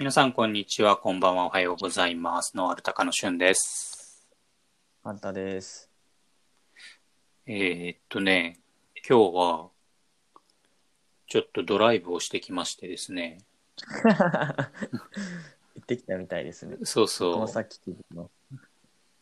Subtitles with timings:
[0.00, 0.96] 皆さん、こんにちは。
[0.96, 1.44] こんばんは。
[1.44, 2.56] おはようございます。
[2.56, 4.26] ノアルタカのしゅんです。
[5.02, 5.90] あんたです。
[7.46, 8.60] えーっとね、
[9.06, 9.68] 今日は、
[11.26, 13.42] ちょっとドライブをしてきましてですね。
[13.76, 13.82] 行
[15.82, 16.78] ってきたみたいですね。
[16.82, 17.40] そうこそう。
[17.40, 17.78] の先
[18.14, 18.30] の。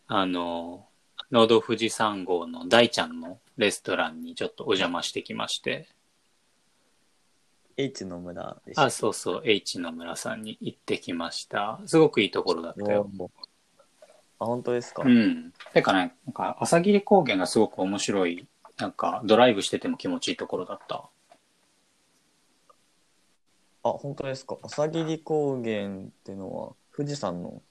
[0.07, 0.87] あの、
[1.33, 5.89] ノード富士山号の大ちゃんのレストランにちょっとお邪魔してきまして。
[7.81, 8.87] H の村でした。
[8.87, 9.43] あ、そうそう。
[9.45, 11.81] H の村さんに行ってきました。
[11.87, 13.09] すごくいいところだったよ。
[14.41, 15.53] あ、本当ですか、うん。
[15.73, 21.09] てかね、なんか朝霧高原がすごく面白い、なんかドライブしてても気持ちいいところだった。
[23.85, 24.57] あ、本当ですか？
[24.63, 27.63] 朝霧高原ってのは富士山の。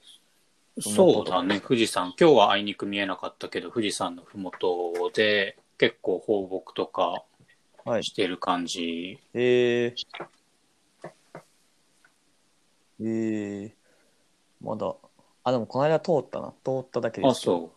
[0.80, 2.14] そうだね、富士山。
[2.18, 7.24] 今日はあいにく見えなかったけど、富士山のふもとで結構放牧とか
[7.88, 8.04] はい。
[8.04, 9.18] してる感じ。
[9.34, 10.06] えー。
[13.00, 13.72] えー。
[14.60, 14.94] まだ。
[15.44, 16.52] あ、でもこの間通ったな。
[16.64, 17.58] 通っただけであ、すけど。
[17.58, 17.72] そ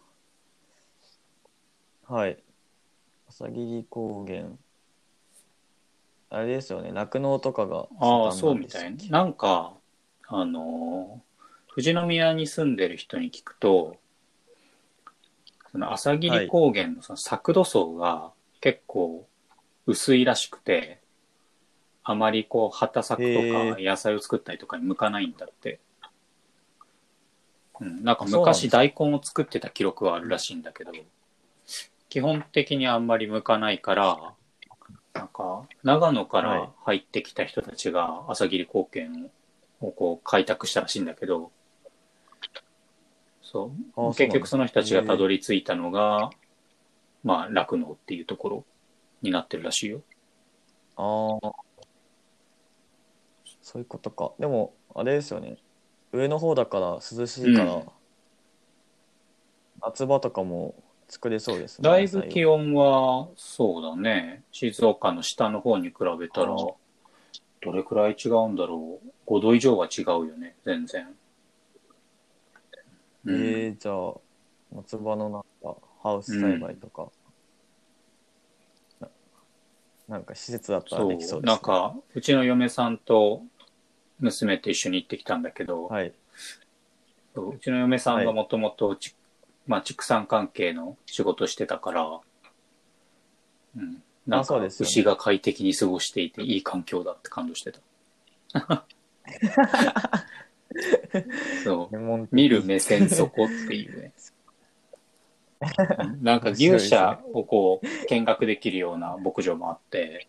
[2.09, 2.13] う。
[2.13, 2.38] はい。
[3.30, 4.49] 朝霧高原。
[6.30, 6.91] あれですよね。
[6.93, 8.97] 酪農とかがああ、そうみたいな。
[9.09, 9.73] なんか、
[10.27, 13.97] あのー、富士宮に住んでる人に聞くと、
[15.71, 19.27] その朝霧高原のその作土層が結構
[19.92, 21.00] 薄いらしくて、
[22.03, 25.80] あまりこう、畑作とへか野菜を作ったりとかに向かないんだって。
[27.80, 30.92] うん、なんか昔大根を作ってた記録はあるらしいんだけど、
[32.09, 34.33] 基本的にあんまり向かないから、
[35.14, 39.08] なんか、長野から入ってきた人たちが朝霧高原
[39.81, 41.52] をこう開拓したらしいんだけど、
[43.44, 44.09] そう。
[44.09, 46.31] あ結局その人たちがたどりり着いたのが、
[47.23, 48.66] まあ、酪農っていうところ
[49.22, 50.02] になってるらしいよ。
[50.95, 51.52] ああ。
[53.61, 54.31] そういうことか。
[54.39, 55.58] でも、あれですよね。
[56.11, 57.83] 上の方だから涼しいから、うん
[59.83, 60.75] 夏場とかも
[61.09, 61.89] 作れそうですね。
[61.89, 62.73] だいぶ気温。
[62.73, 64.43] 温は、そうだね。
[64.52, 66.55] 静岡の下の方に比べたら、あ
[67.64, 69.08] どれくらい違うんだろう。
[69.27, 71.08] 5度以上は違うよね、全然。
[73.27, 74.14] えうんー、じゃあ、
[74.71, 77.08] 夏場のなんか、ハウス栽培とか、な
[80.11, 81.54] なんか施設だったらそうできそうです、ね。
[81.54, 83.44] なんか、うちの嫁さんと
[84.20, 86.11] 娘と一緒に行ってきたんだけど、はい。
[87.33, 89.16] そううちの嫁さんがもともとち、
[89.67, 92.20] まあ、畜産関係の仕事してたから、
[93.77, 94.04] うん。
[94.27, 97.80] なんか牛が快適に過ごしていていい環境だって感動してた。
[101.64, 102.27] そう。
[102.33, 104.11] 見る目線そこっていうね。
[105.61, 110.27] うんなんか牛舎をこう見学できるような牧場もあって、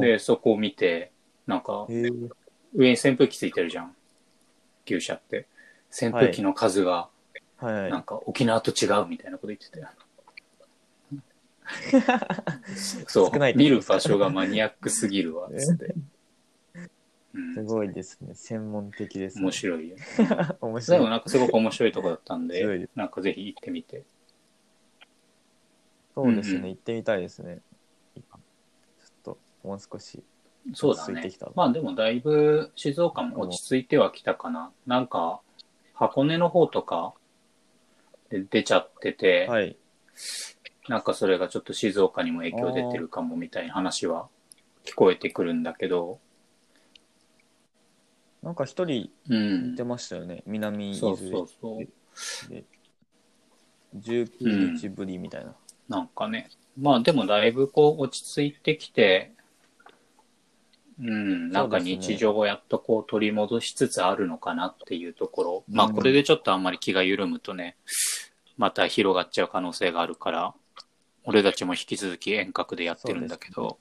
[0.00, 1.12] で、そこを見て、
[1.46, 2.30] なんかえー、
[2.74, 3.94] 上に扇風機ついてるじゃん。
[4.86, 5.46] 牛舎って。
[5.90, 7.08] 扇風機の数が。
[7.60, 9.88] なんか沖縄と違うみたいなこと言ってたよ。
[13.06, 15.94] そう見る場所がマニアックすぎるわ、つって。
[17.34, 18.34] うん、すごいですね。
[18.34, 19.44] 専門的です、ね。
[19.44, 19.96] 面白いよ。
[20.60, 20.98] 面白い。
[20.98, 24.04] でもなんかすごく面白いとこだったんでで、なんかぜひ行ってみて。
[26.14, 27.60] そうですね、うんうん行ってみたいですね。
[28.14, 28.36] ちょっ
[29.24, 30.22] と、もう少し。
[30.74, 31.50] そうだね落ち着いてきた。
[31.54, 34.70] まあでもだいぶ静岡も落ち着いてはきたかな。
[34.86, 35.40] なんか
[35.94, 37.14] 箱根の方とか
[38.28, 39.76] で出ちゃってて、はい。
[40.88, 44.28] なんかそれがちょっと静岡にも影響出てるかもみたいな話は
[44.84, 46.18] 聞こえてくるんだけど、
[48.42, 49.84] なんか一人うんいて。
[49.84, 50.42] ましたよね。
[50.46, 52.50] 南伊そう豆そうそう。
[52.50, 52.64] で。
[53.96, 55.54] 19日ぶりみたいな。
[55.88, 56.50] なんかね。
[56.78, 59.32] まあでもだいぶこう落ち着いてきて、
[60.98, 65.64] うん、なんかそうですね日常をやっとこう取り戻しつつあるのかなっていうところ。
[65.68, 67.76] まあうんこれでちょっとあんまり気が緩むとね、
[68.56, 70.54] また広がっちゃう可能性があるから、
[71.24, 73.78] 俺たちも引き続き遠隔でやってるんだけど、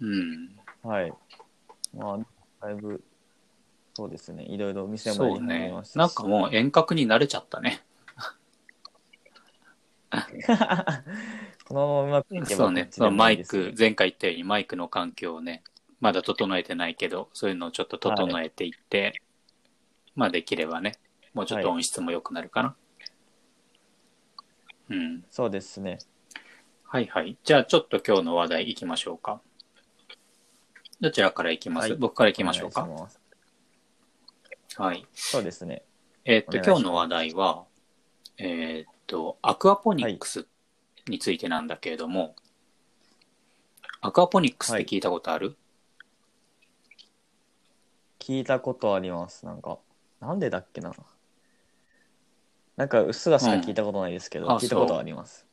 [0.00, 0.50] うん。
[0.82, 1.12] はい。
[1.94, 3.02] まあ、だいぶ、
[3.94, 4.44] そうですね。
[4.44, 7.82] いろいろ店もそうねなんかもう遠隔に慣れちゃったね。
[11.64, 12.92] このままそうねこっ。
[12.92, 15.62] ちでもマイク、前回言ったようにマイクの環境をね、
[16.00, 19.20] まだ整えてないけど、そういうのをちょっと整えていって、
[20.16, 20.96] まあできればね、
[21.32, 22.76] もうちょっと音質も良くなるかな。
[24.88, 25.24] うん。
[25.30, 25.98] そうですね。
[26.84, 27.36] はいはい。
[27.44, 29.40] じゃあちょっと今日の話題行きましょうか。
[31.00, 32.86] どちらから行きます、はい僕から行きましょうか
[34.76, 35.06] はい。
[35.14, 35.82] そうですね。
[36.24, 37.64] えーっと、今日の話題は、
[38.38, 40.46] えーっと、アクアポニックス
[41.08, 42.36] についてなんだけれども、
[44.00, 45.56] アクアポニックスって聞いたことある、
[48.18, 49.44] 聞いたことあります。
[49.44, 49.78] なんか、
[50.20, 50.92] なんでだっけな？
[52.76, 55.46] なんか、うっすらしか聞いたことないですけど、うんあ聞いたことはあります。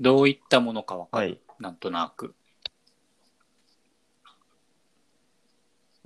[0.00, 1.40] どういったものかわかる、はい。
[1.58, 2.34] なんとなく。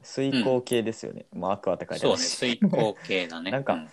[0.02, 1.26] 水耕系ですよね。
[1.32, 2.36] まあ、アクアって書いてあそうね、るし。
[2.36, 3.50] 水耕系だね。
[3.50, 3.88] なんかうん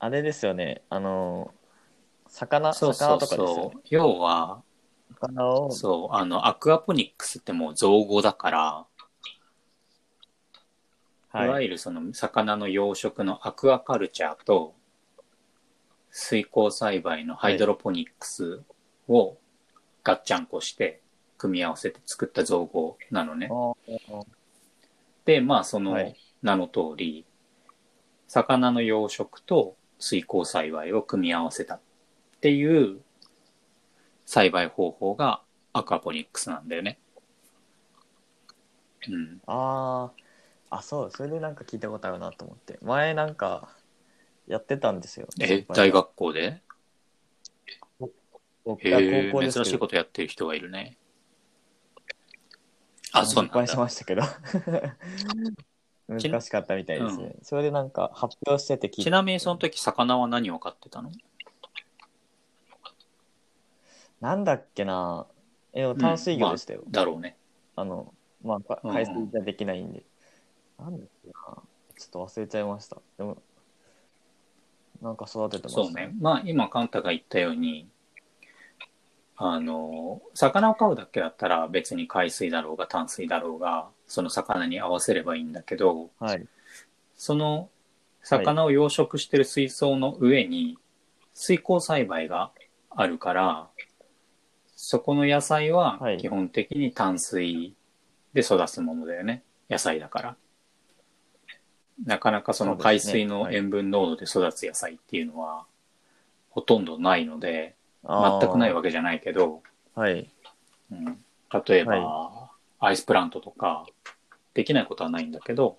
[0.00, 0.82] あれですよね。
[0.90, 1.52] あの、
[2.28, 3.82] 魚、そうそう魚とかですよねそう。。
[3.90, 4.62] 要は、
[5.20, 8.86] 魚を、そう、あの、アクアポニックスってもう造語だから、
[11.34, 11.64] い、わはい。
[11.64, 14.74] ゆるその魚の養殖のアクアカルチャーと
[16.10, 18.62] 水耕栽培のハイドロポニックス
[19.08, 19.36] を
[20.02, 21.00] ガッチャンコして
[21.38, 23.52] 組み合わせて作った造語なのねあ。
[23.52, 24.26] ー
[25.24, 27.24] で、まあそのはい名の通り、
[28.28, 31.80] 魚の養殖と水耕栽培を組み合わせたっ
[32.40, 33.00] ていう
[34.24, 35.42] 栽培方法が
[35.72, 36.98] アクアポニックスなんだよね。
[39.08, 39.40] うん。
[39.46, 40.22] あー
[40.70, 42.78] あ、そう、それでなんか聞いたことあるなと思って。
[42.82, 43.74] 前なんか、
[44.46, 45.26] やってたんですよ。
[45.40, 46.62] え、大学校で？
[48.80, 50.96] え高校ですけど珍しいことやってる人がいるね。
[53.12, 53.78] あ、そう失敗しだ。
[53.78, 54.22] ましたけど。
[56.08, 57.36] 難しかったみたいですね。
[57.42, 61.12] それでなんか発表してて聞いて、ちなみにその時魚は何を飼ってたの？
[64.20, 65.26] なんだっけな
[65.74, 66.82] え、淡水魚でしたよ。
[66.90, 67.36] だろうね。
[67.76, 68.12] あの、
[68.42, 70.02] まあ、海水じゃできないんで。
[70.78, 72.96] なんだっけなちょっと忘れちゃいました。
[73.18, 73.36] でも、
[75.02, 76.14] なんか育ててましたそうね。。
[76.18, 77.88] まあ今カンタが言ったように、
[79.40, 86.44] あの、魚を飼うだけだったら別に海水だろうが淡水だろうが、その魚に合わせればいいんだけど、はい。
[87.16, 87.68] その
[88.22, 90.76] 魚を養殖してる水槽の上に
[91.34, 92.50] 水耕栽培が
[92.90, 93.68] あるから、
[94.74, 97.74] そこの野菜ははい基本的に淡水
[98.32, 99.44] で育つものだよね。
[99.70, 100.36] 野菜だから。
[102.04, 105.64] なかなかその海水の塩分濃度で育つ野菜っていうのは
[106.50, 107.76] ほとんどないので、
[108.08, 108.88] 全くないわけ。
[108.88, 109.62] けじゃないけど、
[109.94, 110.30] はい。
[110.90, 111.04] うん、
[111.66, 112.50] 例えば、
[112.80, 113.86] アイスプラントとか、
[114.54, 115.78] できないことはないんだけど、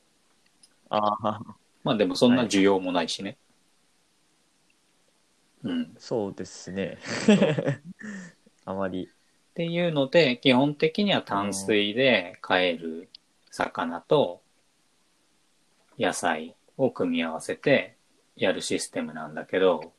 [0.90, 1.42] ああ、
[1.84, 3.38] まあでもそんな需要もないしね。
[5.64, 5.96] うん。
[5.98, 6.98] そうですね。
[8.66, 9.10] あまり。
[9.10, 13.10] っていうので、基本的には淡水で飼える
[13.52, 14.42] 魚と
[15.98, 17.98] 野菜を組み合わせて
[18.36, 19.92] やるシステムなんだけど、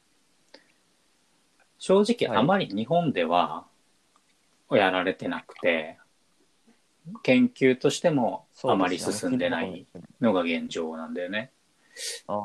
[1.80, 2.38] 正直はい。
[2.38, 3.64] あまり日本では
[4.70, 5.98] やられてなくて、
[7.22, 9.86] 研究としてもあまり進んでない
[10.20, 11.50] のが現状なんだよね。
[12.28, 12.44] あ。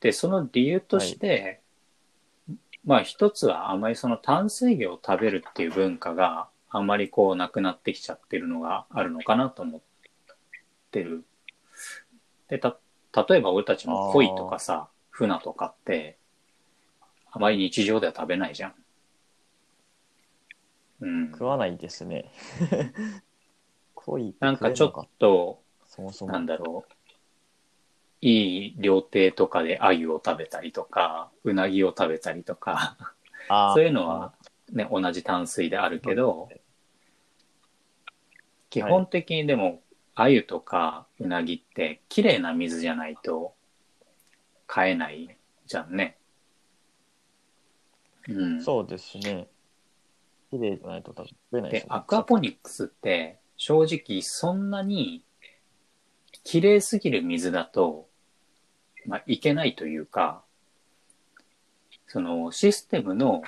[0.00, 1.60] で、その理由として、
[2.84, 9.80] まあ一つはあまりその淡水魚を食べるっていう文化があまりこうなくなってきちゃってるのがあるのかなと思っ
[10.90, 11.24] てる。
[12.48, 12.76] で、た、
[13.28, 16.18] 例えば俺たちも鯉とかさ、船とかって、
[17.32, 18.74] あまり日常では食べないじゃん。
[21.00, 21.30] うん。
[21.32, 22.30] 食わないですね。
[23.94, 26.32] 恋ってなんかちょっと、そもそも。
[26.32, 26.92] なんだろう。
[28.20, 32.96] いい料亭とかで鮎を食べたりとか、うなぎを食べたりとか、
[33.74, 34.34] そういうのは
[34.70, 36.48] ね、同じ淡水であるけど、
[38.70, 39.82] 基本的にでも、
[40.14, 43.54] 鮎とかうなぎって綺麗な水じゃないと
[44.66, 46.18] 買えないじゃんね。
[48.28, 48.62] うん。
[48.62, 49.48] そうですね。
[50.50, 55.24] 綺麗じゃないと食べないで、アクアポニックスって正直そんなに
[56.44, 58.08] 綺麗すぎる水だと、
[59.06, 60.42] まあ、いけないというか、
[62.06, 63.42] そのシステムの、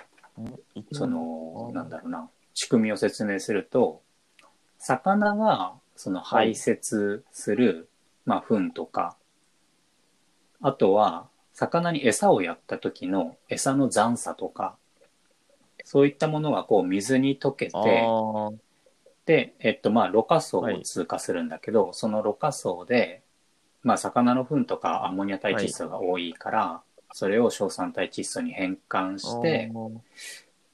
[0.93, 4.03] その、なんだろうな、仕組みを説明すると、
[4.79, 7.89] 魚がその排泄する、
[8.25, 9.17] まあ、糞とか、
[10.63, 14.77] あとは、魚に餌をやった時の餌の残差とか、
[15.85, 17.73] そういったものがこう水に溶けて、
[19.25, 23.23] で、えっと、まあ、ろ過層を通過するんだけど、そのろ過層で、
[23.83, 26.83] まあ、魚の糞とかアンモニア体窒素が多いから、
[27.13, 29.71] それを硝酸体窒素に変換して、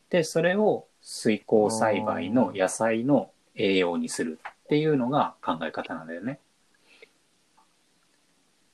[0.09, 6.41] で、それを水耕栽培の野菜の栄養にするっていうのが考え方なんだよね。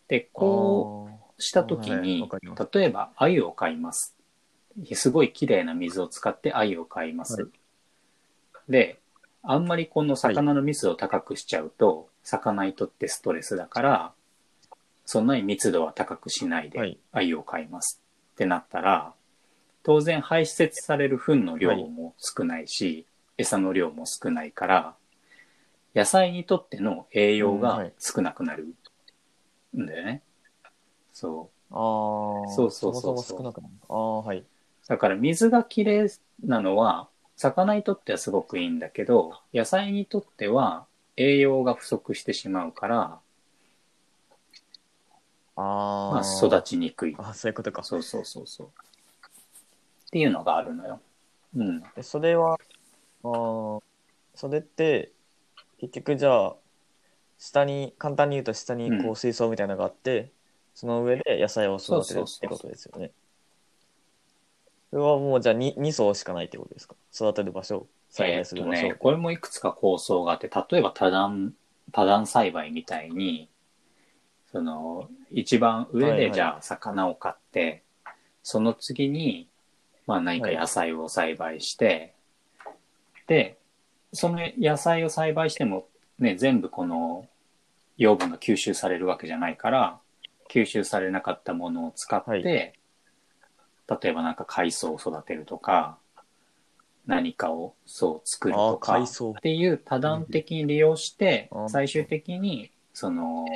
[0.08, 2.30] で、こうしたときはいに
[2.72, 4.14] 例えば鮎を飼います。
[4.92, 7.42] すごい綺麗な水を使って鮎を飼います。
[7.42, 7.50] はい
[8.68, 9.00] で、
[9.42, 14.12] あんまりこの魚の密度を高くしちゃうと、魚にとってストレスだから、
[15.04, 18.02] そんなに密度は高くしないではい鮎を飼います
[18.34, 19.12] ってなったら、
[19.84, 23.06] 当然排泄される糞の量も少ないし、
[23.38, 24.94] 餌の量も少ないから、
[25.94, 28.66] 野菜にとっての栄養が少なくなる
[29.76, 30.22] んだよね。
[31.16, 31.74] そう。
[31.74, 33.74] ああ、そうそうそうそもそも少なくなる。
[33.88, 34.44] ああ、はい。
[34.86, 36.08] だから水がきれい
[36.46, 43.20] なのは、魚にとってはすごくいいんだけど、野菜にとっては栄養が不足してしまうから、
[45.56, 46.10] ああ。
[46.12, 47.16] まあ育ちにくい。
[47.18, 47.82] あそういうことか。
[47.82, 48.66] そうそうそうそう。
[48.66, 48.70] っ
[50.10, 51.00] ていうのがあるのよ。
[51.56, 51.80] うん。
[51.94, 52.58] でそれは、
[53.24, 53.82] あー
[54.34, 55.12] それって、
[55.78, 56.56] 結局じゃあ、
[57.38, 60.30] 下に、簡単に言うと下にこうう水槽みたいなのがあって、
[60.76, 63.10] その上で野菜を育てるってことですよね。
[64.90, 66.94] それはもうじゃあ 2, 2層しかないってことですか？
[67.14, 68.82] 育てる場所、栽培する場所。
[68.82, 71.54] ね、これもいくつか構想があって、例えば多段、
[71.92, 73.48] 多段栽培みたいに、
[74.52, 77.82] その、一番上はいはいでじゃあ魚を買って、
[78.42, 79.48] その次に、
[80.06, 82.12] まあ何か野菜を栽培して、
[83.26, 83.56] で、
[84.12, 85.86] その野菜を栽培しても
[86.18, 87.26] ね、全部この
[87.96, 89.98] 養分が吸収されるわけじゃないから、
[90.50, 92.72] 吸収されなかったものを使って、はい
[93.88, 95.96] 例えばなんか海藻を育てるとか、
[97.06, 103.46] 何かをそう作るとかっていう多段的に利用してうん、最終的にその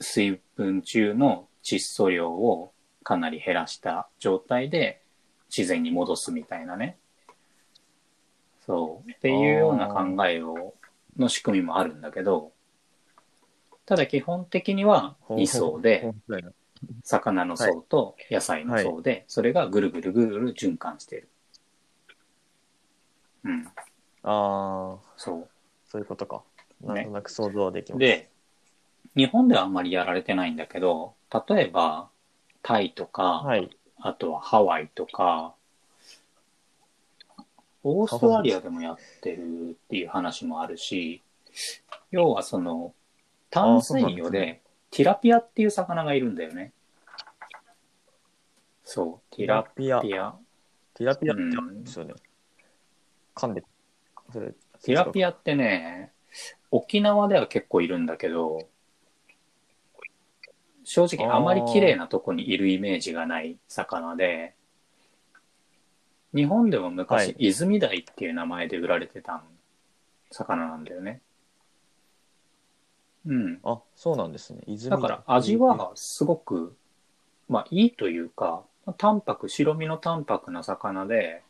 [0.00, 2.72] 水分中の窒素量を
[3.04, 5.00] かなり減らした状態で
[5.56, 6.98] 自然に戻すみたいなね。
[8.66, 9.10] そう。
[9.10, 10.74] っていうような考えを、
[11.16, 12.52] の仕組みもあるんだけど、
[13.86, 16.14] ただ基本的には2層で、
[17.02, 21.28] 魚の層と野菜の層で、それがぐるぐるぐるぐる循環してる。
[23.44, 23.66] うん、
[24.22, 25.48] ああ、そ
[25.86, 26.42] そういうことか。
[26.80, 27.98] ねなんとなく想像はできまう。
[27.98, 28.00] す。
[28.00, 28.30] で、
[29.14, 31.14] 日本ではあんまりやられてないんだけど、
[31.48, 32.08] 例えば、
[32.62, 33.70] タイとか、はい。
[33.98, 35.54] あとはハワイとか、
[37.82, 41.22] オーストラリアでもやってるっていう話もあるし、
[42.10, 42.94] 要はその、
[43.54, 46.72] 淡水魚でで、ティラピアっていう魚がいるんだよね。
[48.82, 50.00] そう、ティラピア。
[50.00, 52.14] ティラピアってうんあるんですよね。
[53.36, 53.62] 噛んで。
[54.32, 54.48] それ
[54.82, 55.28] ティラピア。
[55.28, 56.12] アってね、
[56.72, 58.68] 沖縄では結構いるんだけど、
[60.82, 64.56] 正直あまり綺麗なとこにいるイメージがない魚で、
[66.34, 69.44] 日本でもは昔い、泉鯛っていう名前で売られてた
[70.32, 71.22] 魚なんだよね。
[73.26, 73.60] うん。
[73.62, 74.60] あ、そうなんですね。
[74.66, 76.76] 泉だから味はすごく、
[77.48, 78.64] まあいいというか、
[78.98, 81.42] 淡白、白身の淡白な魚で、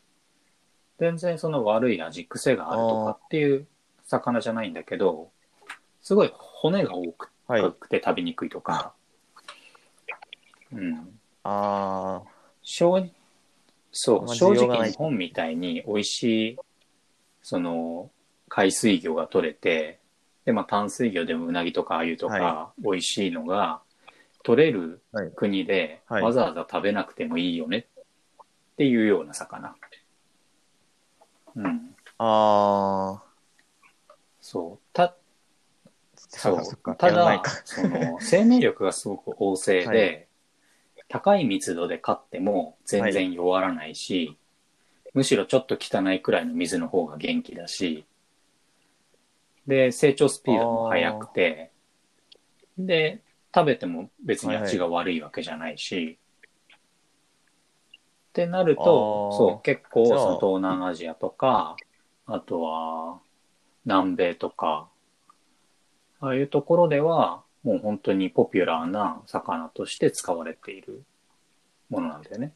[0.99, 3.67] 全然その悪い味、癖があるとかっていう
[4.05, 5.31] 魚じゃないんだけど、
[6.01, 7.73] すごい骨が多くはい。
[7.89, 8.93] て食べにくいとか、
[10.71, 11.19] うん。
[11.43, 12.23] あ
[12.63, 13.11] 正
[13.91, 16.57] そう、あんま正需要がない直日本みたいに美味しい、
[17.41, 18.09] その、
[18.49, 19.99] 海水魚が取れて、
[20.45, 23.81] で、まあ淡水魚でもうなぎとか鮎とかは美味しいのが
[24.43, 29.75] 取れるはい国ではいわざわざ食べなくてもいいよねっていうような魚。
[31.55, 31.95] うん。
[32.17, 33.21] あ。
[33.21, 33.23] あ
[34.41, 34.85] そう。
[34.93, 35.15] た、あ。
[36.15, 36.95] そう。
[36.97, 40.27] ただその、生命力がすごく旺盛で、はい
[41.07, 44.37] 高い密度で飼っても全然弱らないし、
[45.13, 48.05] むしろちょっと汚いくらいの水の方が元気だし、
[49.67, 51.71] で、成長スピードも速くて、
[52.77, 53.21] で、
[53.53, 56.17] 食べても別に味が悪いわけじゃないし、
[58.29, 61.77] ってなると、そう、結構その東南アジアとか、
[62.25, 63.19] あとは
[63.85, 64.89] 南米とか、
[66.19, 71.03] ああいうところでは、もう本当にポピュラーな魚として使われている
[71.89, 72.53] ものなんだよね。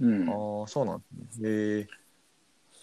[0.00, 0.28] うん。
[0.28, 1.48] ああ、そうなんですね。
[1.48, 1.88] へえ。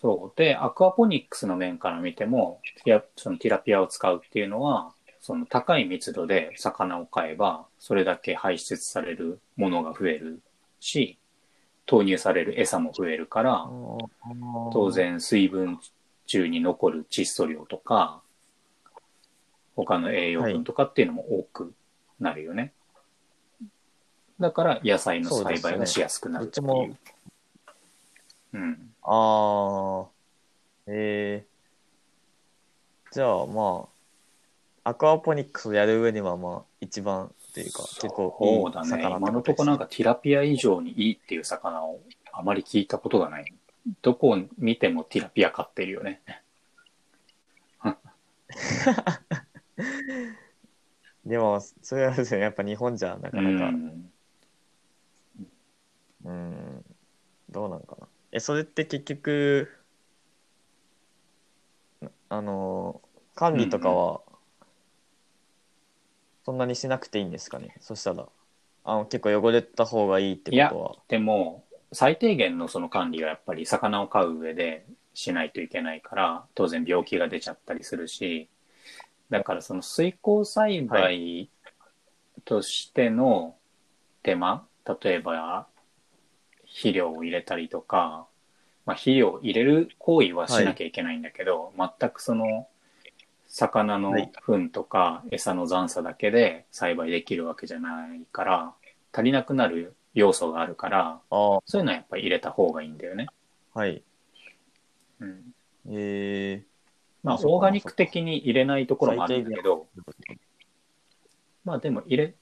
[0.01, 0.37] そう。
[0.37, 10.41] で、アクアポニックスの面から見ても、ティラそのティラピアを使うっていうのは、その高い密度で魚を飼えば、それだけ排出されるものが増える
[10.79, 11.19] し、
[11.85, 13.69] 投入される餌も増えるから、
[14.73, 14.89] 当。
[14.89, 15.79] 然水分
[16.25, 18.23] 中に残る窒素量とか、
[19.75, 21.73] 他の栄養分とかっていうのも多く
[22.19, 22.73] なるよね。
[24.39, 26.67] だから野菜の栽培がしやすくなるっていう。
[26.67, 26.99] そうね
[28.53, 28.90] うん。
[29.03, 30.09] ああ。
[30.87, 31.51] ええ。
[33.11, 33.87] じゃあま
[34.83, 38.87] あ、アクアポニックスをやる上にはまあ一番っていうか結構いいそうだね。
[38.87, 41.99] 魚今のところなんかティラピア以上にいいっていう魚を
[42.31, 43.53] あまり聞いたことがない。
[44.01, 46.21] どこを見てもティラピア飼ってるよね。
[51.25, 54.11] でもそれはですねやっぱ日本じゃなかうなかん。
[56.23, 56.85] うん
[57.49, 59.69] どうなんかなえそれって結局
[62.01, 63.01] なあの
[63.35, 64.21] 管理とかは、
[66.45, 67.75] そんなにしなくていいんですかね？
[67.81, 68.27] そしたら、
[68.83, 70.95] あの結構汚れた方がいいってことは。
[71.07, 78.49] でも、最低限のその管理はやっぱり魚を飼う上でしないといけないから、当然病気が出ちゃったりするし、
[79.29, 81.49] だからその水耕栽培
[82.45, 83.55] としての
[84.23, 84.65] 手間、
[85.01, 85.67] 例えば
[86.73, 88.27] 肥料を入れたりとか、
[88.85, 92.67] まあ、肥料を入れる行為はしなきゃいけないんだけど、全くその
[93.47, 98.73] 魚の糞とか餌の残渣だけで栽培できるわけじゃないから、
[99.13, 101.19] 足りなくなる要素があるから、
[101.65, 103.27] そういうのはやっぱり入れた方がいいんだよね。
[103.73, 104.03] はい。
[105.19, 105.43] うん。
[105.89, 106.65] え
[107.23, 110.35] まあ、オーガニック的に入れないところもあるんだけど、ー、
[111.63, 112.35] まあでも入れ、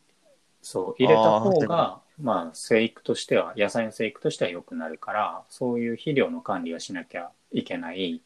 [0.61, 8.21] そう、入れた方が、まあ、生育としては、野菜の生育としては良くなるから、そういう肥料の管理はしなきゃいけない。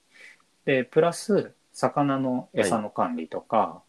[0.65, 3.83] で、プラス、魚の餌の管理とか、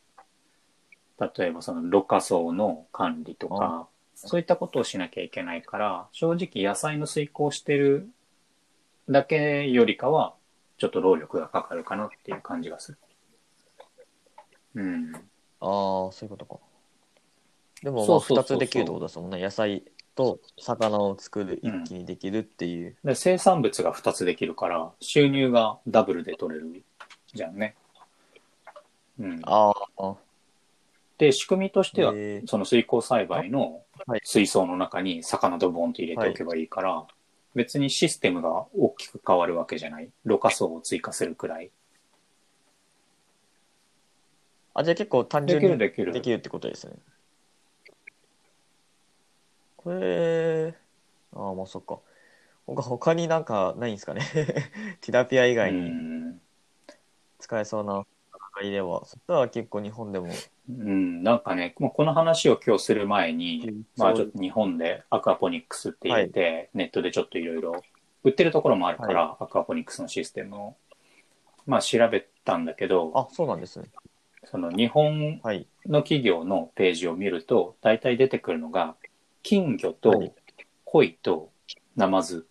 [1.19, 8.09] 例えばその、ろ過槽の管理とか、そういったことをしなきゃいけないから、正直野菜の水耕してる
[9.09, 10.35] だけよりかは、
[10.77, 12.99] ちょっと労力がかかるかなっていう感じがする。
[14.75, 15.15] うん。
[15.61, 16.74] ああ、そういうことか。
[17.85, 18.45] でも、まあ、そうそうそう。
[18.49, 19.41] そう二つできるってことですもんね。
[19.41, 19.85] 野菜
[20.17, 22.97] と魚を作る、うん一気にできるっていう。
[23.05, 26.83] で生産物が2つできるから収入がダブルで取れる
[27.33, 27.77] じゃんね。
[29.21, 30.15] うん、ああ、
[31.19, 32.13] で仕組みとしては
[32.47, 34.21] その水耕栽培のはい。
[34.25, 37.07] 水槽の中に魚とボンと入れておけばいいから、
[37.55, 40.11] 別にシステムが大きく変わるわけじゃない。
[40.25, 41.71] ろ過層を追加するくらい。
[44.75, 46.13] あ、じゃあ結構単で純にきるできる。
[46.13, 46.95] できるってことですね。
[49.85, 50.75] これ、
[51.33, 52.03] ああ、まあそっか。
[52.67, 54.23] 他他になんかないんですかね。
[55.03, 55.97] ティラピア以う外に
[56.31, 56.41] ん、
[57.39, 60.45] 使えそうな魚がいれば、そしたら結構日本でも。
[60.69, 67.85] うん、なんかねもうこの話を今日する前に、まあちょっと日本でアクアポニックスって入れて、ネットでちょっといろいろ
[68.23, 70.77] 売ってるところもあるから、アクアポニックスのシステムを、
[71.67, 73.91] まあ調べたんだけど、あ、そうなんですね。
[74.45, 75.69] その日本はい。
[75.87, 78.97] の企業のページを見ると、大体出てくるのが、
[79.45, 80.33] 金魚はとい
[80.87, 81.53] 鯉と
[81.97, 82.47] ナマズ。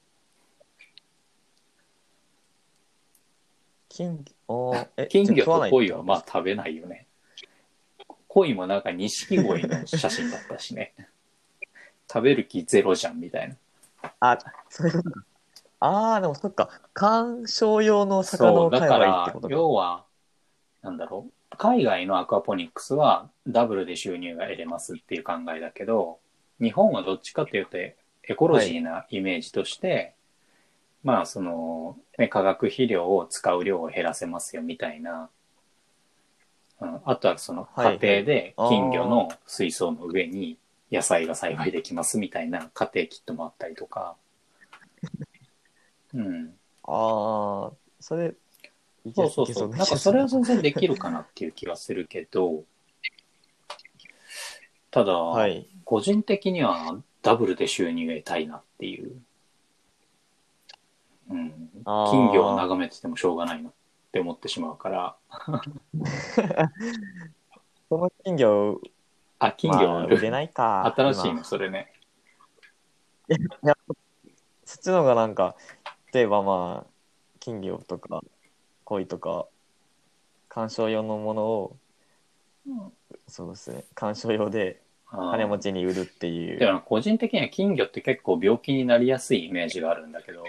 [3.90, 7.08] 金魚、え、金魚と鯉はまあ食べないよね。
[8.28, 10.94] 鯉もなんか錦鯉の写真だったしね。
[12.08, 13.58] 食べる気ゼロじゃんみたいな。
[14.20, 14.38] あ、
[14.70, 15.26] そういうことか。
[15.80, 16.70] ああ、でもそっか。
[16.94, 19.54] 観賞用の魚を飼えばいいってらこと、か。
[19.54, 20.06] 要は、
[20.84, 21.58] なんだろう。
[21.58, 26.20] 海外のアクアポニックスはダブルで収入が得れますっていう考えだけど、
[26.62, 27.96] 日本はどっちかというとエ
[28.36, 30.16] コロジーなイメージとして、
[31.04, 35.30] まあその、ね、化学肥料を使う量を減らせますよみたいな、
[36.80, 38.00] うん、あとはそのはい。
[38.00, 40.58] 家庭で金魚の水槽の上に
[40.92, 44.16] 野菜が栽培できますみたいな家庭キットもあったりとか、
[46.14, 46.54] うん。
[46.84, 48.36] ああ、それ、
[49.16, 49.70] そうそうそう。
[49.70, 52.64] なんかそれは全然できるかなっていう気がするけど、
[54.92, 55.68] ただ、はい。
[55.86, 59.16] 個人的にはダブルで収入を得たいなっていう。
[61.30, 61.70] うん。
[61.84, 63.74] 金魚を眺めててもしょうがないなっ
[64.12, 65.16] て思ってしまうから、
[67.90, 68.80] その金魚、
[69.40, 70.08] あ、金魚を売る。
[70.10, 70.94] まあ売れないか。
[70.96, 71.92] 新しい今の、それね。
[74.66, 75.56] そっちの方がなんか、
[76.14, 76.90] 例えばまあ、
[77.40, 78.22] 金魚とか
[78.86, 79.48] 鯉とか、
[80.48, 81.78] 観賞用のものを、
[83.28, 84.83] そうですね、観賞用で
[85.14, 85.64] 金持ち。
[85.64, 86.60] ちに売るっていう。
[86.60, 90.44] ら個人的には金魚って結構病気になりやすいイメージがあるんだけど、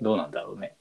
[0.00, 0.74] どうなんだろうね。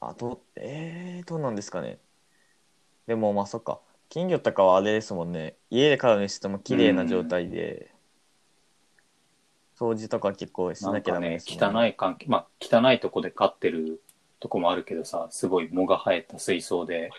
[0.00, 1.98] あと、えー、どうなんですかね。
[3.06, 7.90] でもまあそっか、金魚とかはあれですもんね、家で飼うにしても綺麗な状態で、
[9.78, 14.02] 掃除とか結構しなきゃダメです、もん汚い環境、まあ、汚いとこで飼ってる
[14.40, 17.10] とこもあるけどさ、すごい藻が生えた水槽で、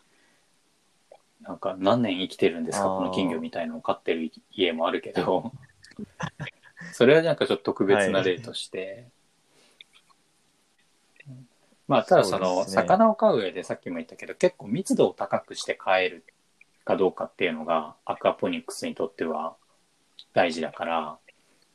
[1.47, 5.51] なんか何年生きてるんですか、この金魚みたいのを飼ってる家もあるけど、
[6.91, 9.05] それはなんかちょっと特別な例として、
[11.87, 16.25] まあ、ただその、魚を飼う上でさっきも言ったけど、結構密度を高くして飼える
[16.83, 19.55] かどうかっていうのが、アクアポニックスにとっては
[20.33, 21.19] 大事だから、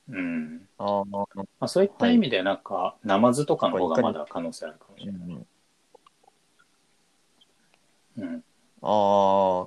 [0.09, 0.69] うん。
[0.79, 1.07] あー。
[1.07, 1.27] ま
[1.61, 5.23] あ、そういった意味でなんか、ナマズとかの方がまだ可能性あるかもしれない。
[5.23, 5.47] うん。
[8.19, 8.45] うん。
[8.83, 8.87] あ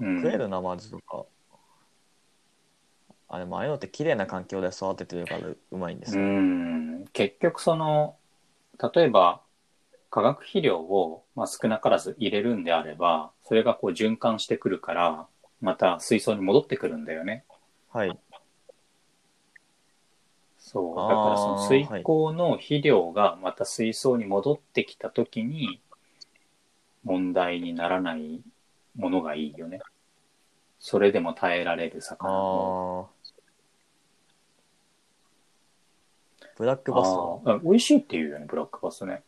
[0.01, 1.25] ー、うん食えるナマズとか。
[3.29, 6.21] あ、でもああいうのって綺麗な環境で育ててるからうまいんですうよ。
[6.21, 7.05] ん。
[7.13, 8.15] 結局その、
[8.93, 9.41] 例えば、
[10.09, 15.27] 化学肥料を、まあ、少なからず入れるんであれば、それがこう循環してくるから、
[15.61, 17.45] また水槽に戻ってくるんだよね。
[17.91, 18.19] はい。
[20.59, 21.07] そう。
[21.07, 25.81] だからその水耕の肥料がまた水槽に戻ってきた時に
[27.03, 28.41] 問題にならない
[28.95, 29.79] ものがいいよね。
[30.79, 33.09] それでも耐えられるあ魚。
[36.55, 39.23] ブラックバスはあ美味しいって言うよね、ブラックバスね。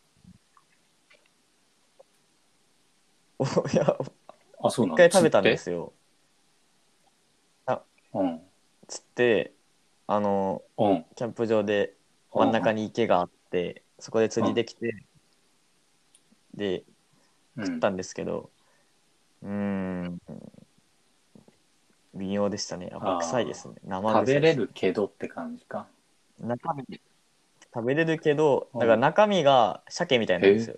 [3.39, 3.97] お いや、
[4.61, 5.93] あ、そうなの一回食べたんで釣すよ。
[7.71, 7.81] って？
[8.13, 8.41] うん。
[8.87, 9.53] つって、
[10.07, 11.05] あの、うん。
[11.15, 11.95] キャンプ場で
[12.33, 15.05] 真ん中に池があって、そこで釣りできて、
[16.53, 16.95] で、うん
[17.57, 18.51] 食ったんですけど、
[19.45, 20.17] うーん、
[22.15, 22.89] 微妙でしたね。
[22.91, 23.75] やっぱ臭いですね。
[23.83, 25.87] 生臭い食べれるけどって感じか。
[26.39, 26.83] 中身
[27.73, 30.77] 食べれるけど、うんだから中身が鮭みたいなんですよ。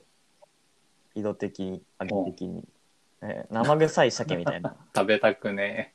[1.15, 2.63] 色的に、味的に。
[3.21, 4.75] えー生臭い鮭みたいな。
[4.93, 5.93] 食べたくね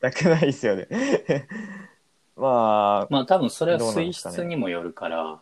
[0.00, 0.88] なくないですよね。
[2.36, 5.40] まあ、まあ多分それは水質にもよるから、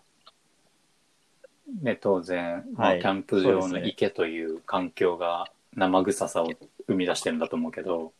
[1.80, 3.00] ね、当然、まあ、はい。
[3.00, 6.50] キャンプ場の池という環境が生臭さを
[6.86, 8.12] 生み出してるんだと思うけど、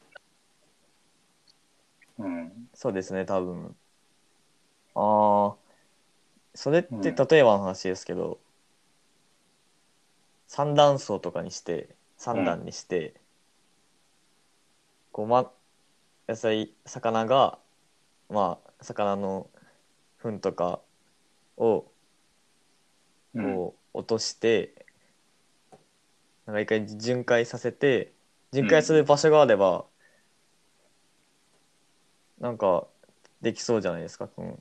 [2.19, 2.69] うん。
[2.75, 3.77] そうですね、多分。
[4.95, 5.57] ああ、
[6.55, 7.17] それってうん。
[7.17, 8.41] 例えばの話ですけど、
[10.47, 13.15] 三段層とかにして、三段にして、
[15.13, 15.51] こう、ま、
[16.29, 17.59] 野菜、魚が、
[18.31, 19.51] まあ、魚の
[20.19, 20.81] 糞とか
[21.59, 21.92] を、
[23.35, 24.87] うん、こう、落として、
[26.47, 28.13] なんか一回巡回させて、
[28.53, 29.87] 巡回する場所があれば、
[32.39, 32.87] なんか、
[33.41, 34.59] できそうじゃないですか、この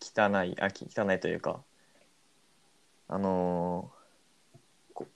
[0.00, 1.62] 汚い、あ、き汚いというか、
[3.08, 3.98] あのー
[4.94, 5.06] こ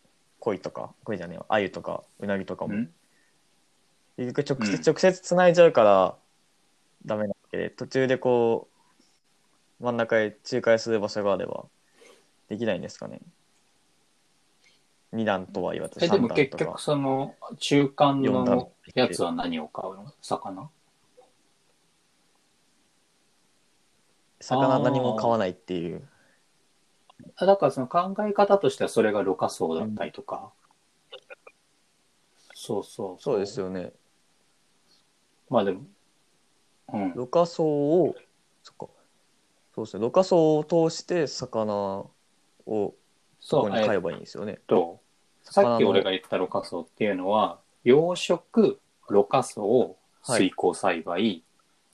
[0.41, 2.93] 鯉とか、鯉じゃねえわ、鮎とか、うなぎとかも、うん。
[4.17, 4.79] 結局直うん。
[4.79, 6.17] 接、直接繋いじゃうから
[7.07, 8.69] ダメなわけで、途中でこ
[9.81, 11.67] う、真ん中へ仲介する場所があれば、
[12.53, 13.23] できないんですかね。
[15.11, 16.79] 二段とは言わずえ、でも結局。
[16.79, 20.13] その中間四段のやつは何を買うの？
[20.21, 20.69] 魚？
[24.41, 26.07] 魚何も買わないっていう。
[27.37, 30.53] あだからその考え方としてはそれがろ過層だったりとか。
[32.53, 33.95] そうそうそうですよね。
[35.49, 35.85] まあでも、
[36.93, 37.15] うん。
[37.15, 38.15] ろ過層を、
[38.63, 38.93] そっか。
[39.75, 40.03] そうですね。
[40.03, 42.05] ろ過層を通して魚
[42.67, 42.95] を
[43.41, 44.61] そこに買えばいいんですよね。
[44.67, 45.01] と、
[45.45, 51.43] さっき俺が言ったろ過層っていうのは、養殖、ろ過層、水耕栽培、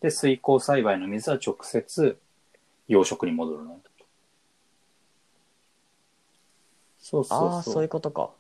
[0.00, 2.18] で、水耕栽培の水は直接
[2.86, 3.80] 養殖に戻るの。
[7.00, 7.48] そうそうそう。
[7.54, 8.30] ああ、そういうことか。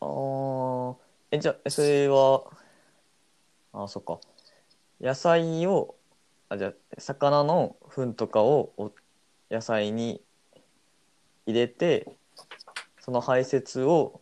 [0.00, 0.96] ああ、
[1.30, 2.44] え、じゃあ、それは、
[3.72, 4.18] ああ、そっか。
[5.00, 5.94] 野菜を、
[6.52, 8.92] あ、じゃあ、魚の糞とかをお
[9.50, 10.22] 野菜に
[11.46, 12.14] 入れて、
[13.00, 14.20] その排泄を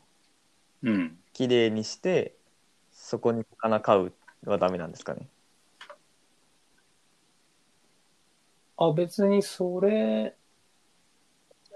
[0.83, 1.19] うん。
[1.33, 2.37] きれいにして、
[2.93, 4.13] そこに魚飼う
[4.45, 5.29] はダメなんですかね？
[8.77, 10.37] あ、別にそれ、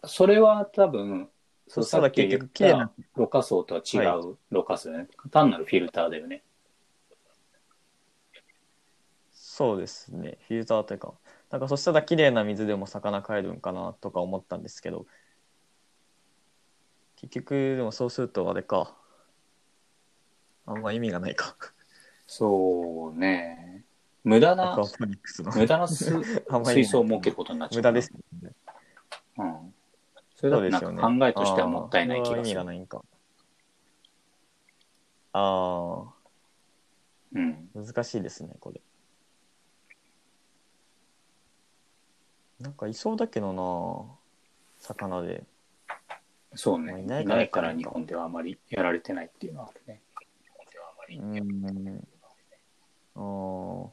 [0.04, 1.30] それは多分、
[1.66, 5.08] そしたら結局さっきろ過層とは違はうろ過層だよね。
[5.30, 6.44] 単なるフィルターだよね。
[9.56, 10.36] そうですね。
[10.48, 11.14] フィルターというか、
[11.48, 15.06] なんかそしたら綺麗な水でも魚飼えるんかなとか思ったんですけど、
[17.14, 18.96] 結局、でもそうするとあれか。
[20.66, 21.56] あんま意味がないか。
[22.26, 23.84] そうね。
[24.24, 25.52] 無駄アなクア、ポニックスの。
[25.52, 26.12] 無駄なす
[26.50, 27.78] あんまり水槽を設けることになっちゃう。
[27.78, 28.52] 無駄ですね。
[29.38, 29.74] うん。
[30.34, 31.00] それだとなんそうですよね。
[31.00, 32.64] か考えとしてはもったいない気あ意味が。
[32.64, 33.04] ないんか。
[35.32, 36.12] あ
[37.32, 37.70] うん。
[37.76, 38.80] あ、難しいですね、これ。
[42.64, 44.06] なんかいそうだけどな
[44.80, 45.44] 魚で。
[46.54, 46.92] そうね。
[46.92, 50.00] まあいいなないいからから日本ではあまりやられてないっていうのはあるね。
[51.10, 52.08] うん。
[53.16, 53.88] あー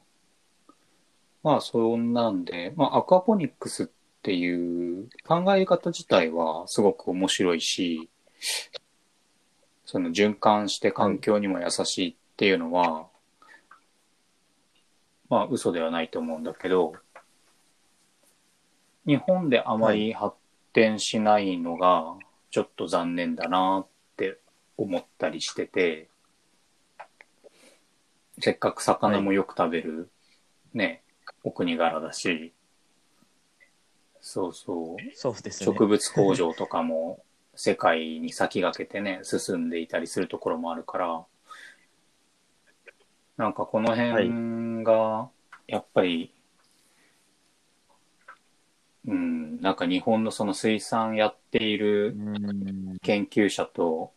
[1.44, 3.88] まあそんなんで、まあアクアポニックスっ
[4.22, 8.10] ていう考え方自体はすごく面白いし、
[9.86, 13.08] その循環して環境にも優しいっていうのは、
[15.28, 16.94] まあ嘘ではないと思うんだけど、
[19.06, 20.36] 日本であまり発
[20.74, 22.16] 展しないのが
[22.50, 23.88] ちょっと残念だなっ
[24.18, 24.38] て
[24.78, 26.10] 思ったりしてて、
[28.40, 30.10] せっかく魚もよく食べる、
[30.74, 31.04] ね、
[31.44, 32.54] お国柄だし、
[34.22, 34.98] そうそう。
[35.14, 35.66] そうですね。
[35.66, 37.24] 植物工場とかも
[37.56, 41.26] 世界に先駆けてね、進んでいたりするところもあるから、
[43.38, 45.30] なんかこの辺が、
[45.68, 46.32] やっぱり、
[49.08, 52.98] うん、なんか日本のその水産やっているうん。
[53.02, 54.12] 研究者と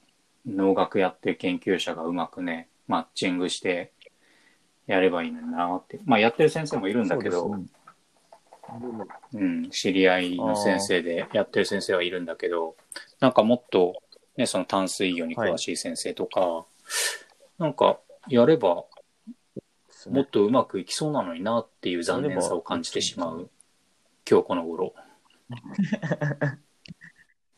[0.47, 3.92] 農学やってる研究者がうまくね、マッチングして
[4.87, 6.01] やればいいのになって。
[6.05, 7.64] まあやってる先生もいるんだけど、そうね。
[9.35, 12.77] うん、知り合いの先生でやってる先生はいるんだけど、
[13.20, 14.03] なんかもっと、
[14.37, 16.66] ね、その淡水魚に詳しい先生とか、
[17.59, 18.85] なんかやれば
[20.11, 23.51] もっとうまくいきそうなのになっていう残念さを感じてしまう、
[24.28, 24.94] 今日この頃。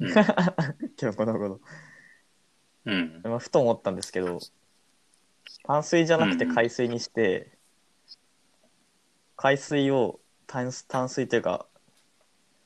[0.01, 0.09] うん。
[1.01, 1.61] 今日この頃。
[2.85, 3.21] うん。
[3.25, 4.39] まあふと思ったんですけど、
[5.65, 7.57] 淡水じゃなくて海水にして、
[9.37, 11.67] 海水を淡淡水というか、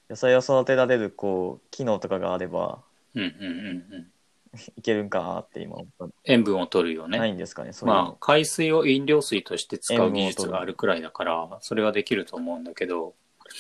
[0.09, 2.83] 野菜を育てられるこう機能とかがあれば
[3.15, 4.13] うんうんうんうん。
[4.77, 7.19] いけるんかなって今思った塩分を取るよね。
[7.19, 7.87] ないんですかね、そ。
[7.87, 13.55] まあ、海水を飲料水として使う技術があるくらいだから、それはできると思うんだけど、な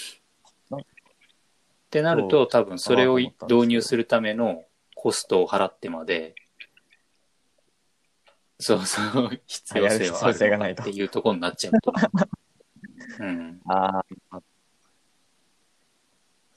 [1.91, 4.63] ってなると、多分それを導入するための
[4.95, 6.37] コストを払ってまで、
[8.61, 12.01] そうそう、必要性はあやるっていうところになっちゃうと思
[13.19, 13.25] う。
[13.25, 13.61] うん。
[13.67, 14.41] ああ。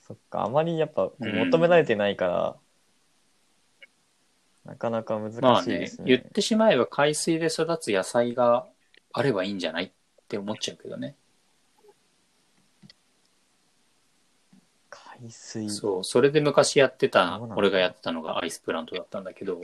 [0.06, 2.56] そっか、あまりやっぱ求められてないから、
[4.66, 6.06] なかなか難まあねしいですね。
[6.06, 8.68] 言ってしまえば海水で育つ野菜が
[9.14, 9.92] あればいいんじゃないっ
[10.28, 11.16] て思っちゃうけどね。
[15.24, 15.70] 海水。
[15.70, 19.62] そう、それで昔やってた俺がやってたのがアイスプラントだったんだけど、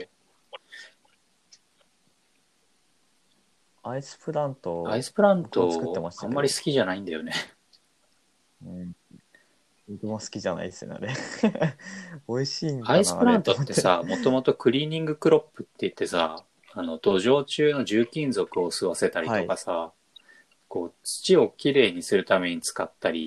[3.82, 4.86] アイスプラント。
[4.90, 7.32] アイスプラン僕も作ってトましたけどあんまり好きじゃないんだよね。
[8.64, 8.96] うん。
[9.88, 11.14] 僕も好きじゃないですよね、あれ。
[12.28, 19.92] 美味しいんだなアイスプラントってあさ、もともとクリーニングクロップって言ってさ、あの、土壌中の重金属を吸わせたりとかさ、
[20.68, 23.26] こう、土をきれいにするために使ったり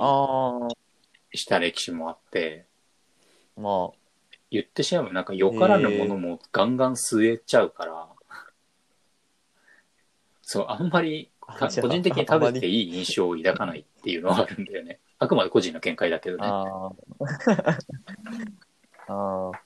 [1.34, 2.65] した歴史もあって、
[3.58, 3.91] あ、ま
[4.52, 8.08] 言ってしまえばなんかよからぬものもガンガン吸えちゃうから、
[10.41, 15.00] そう、あんまり個人的に食べてていい印象を抱かないっていうのはあるんだよね。
[15.19, 16.72] あくまで個人の見解だけどあ、ね。
[19.08, 19.13] あ あ。
[19.13, 19.62] ああ。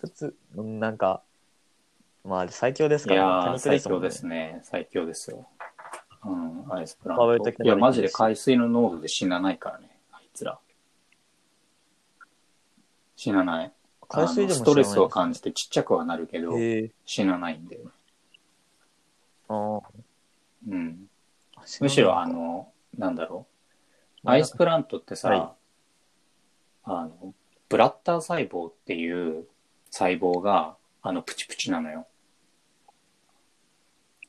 [0.00, 1.22] 普通、うんなんか、
[2.24, 4.60] まあ、最強ですいからやー、最強ですね。
[4.64, 5.48] 最強ですよ。
[6.24, 7.64] うん、アイスプラント。
[7.64, 10.58] いや、マジで海水の濃度で死なないからね、あいつら。
[13.20, 13.72] 死なない。
[14.08, 16.54] 海水でもストレスを感じてちっちゃくはなるけど。
[17.04, 17.90] 死なないんだよね。
[19.46, 19.80] あ
[20.66, 21.06] うん。
[21.54, 21.60] あ。
[21.82, 23.46] むしろ、あの、なんだろ
[24.22, 24.26] う。
[24.26, 25.48] まあアイスプラントってさ、はい
[26.84, 27.34] あの、
[27.68, 29.46] ブラッター細胞っていう
[29.90, 32.06] 細胞が、あの、プチプチなのよ。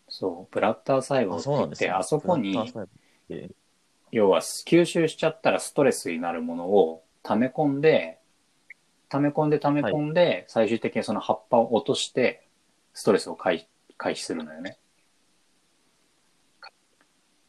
[0.09, 1.87] そう、ブラッター細胞あ、ってそうなんですね。
[1.87, 2.57] 言って、あそこに
[4.11, 8.20] 要は吸収しちゃったらストレスになるものを溜め込んで、
[9.11, 12.47] 溜め込んで溜め込んで、最終的にその葉っぱを落として、
[12.93, 14.77] ストレスを回回避するのよね。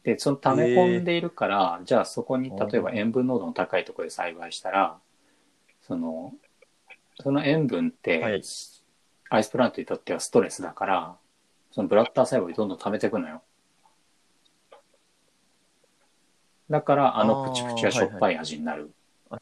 [0.03, 4.97] で、その溜め込んでいるから、じゃあそこに例えば塩分濃度の高いところで栽培したら、
[5.81, 6.33] その、
[7.21, 8.43] その塩分って、はい
[9.29, 11.15] アイスプラントにとってはストレスだから、
[11.71, 13.41] そのブラッター細胞にどんどん溜めていくのよ。
[16.69, 18.91] だから、あのあープチプチはしょっぱい味になる。
[19.31, 19.39] あ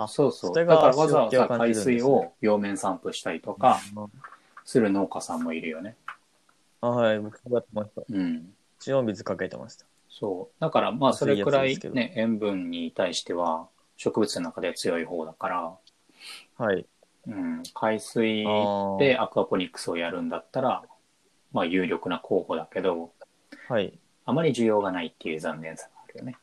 [0.00, 0.54] あそうそう。
[0.54, 3.80] だからわざわざ海水を両面散布したりとか
[4.64, 5.96] する農家さんもいるよね。
[6.80, 8.02] あはい、僕もやってました。
[8.08, 8.54] うん。
[8.86, 9.84] 塩水かけてました。
[10.08, 10.60] そう。
[10.60, 15.76] だから、まあ、それくらいね、塩分に対しては植物の中では強い方だから、
[16.56, 16.86] はい。
[17.26, 18.44] うん、海水
[19.00, 20.84] でアクアポニックスをやるんだったら、
[21.52, 23.10] まあ、有力な候補だけど、
[23.68, 23.98] はい。
[24.24, 26.36] あまり需要がないっていう残念さがあるよね。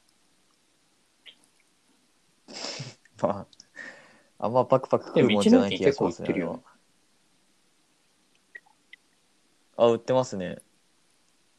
[3.21, 3.47] ま
[4.39, 6.39] あ、あんまパクパク食うもんじゃない気が結構売ってるしますね。
[6.39, 6.63] よ。
[9.77, 10.59] あ、売ってますね。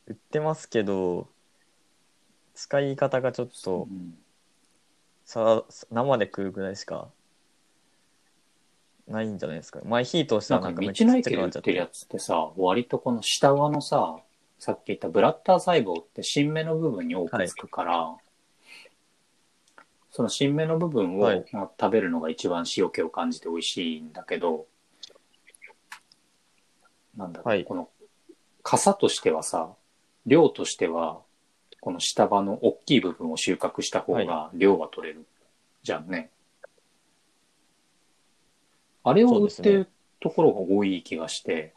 [0.07, 1.29] 売ってますけど、
[2.55, 4.19] 使い方がちょっとうん
[5.27, 7.09] さ生で食うぐらいしか
[9.09, 9.81] ないんじゃないですか。
[9.85, 11.93] 前火通したらなんかめっちゃのちっちゃくなっちゃっ駅で売ってるやて。
[11.93, 14.17] つってさ、割とこの下側のさ、
[14.61, 18.17] さっき言ったブラッター細胞って新芽の部分に多くつくから、
[20.17, 21.45] その新芽の部分を、はい。
[21.53, 24.65] まあ食べるのが一番塩気を感じて美味しいんだけど、
[27.19, 27.67] なんだろう、はい。
[27.67, 27.91] この
[28.63, 29.75] 傘としてはさ、
[30.25, 31.21] 量としては
[31.83, 35.27] この下葉の大きい部分を収穫した方が量は取れる
[35.83, 36.31] じゃんね。
[39.05, 41.75] あれを売ってるところが多い気がして、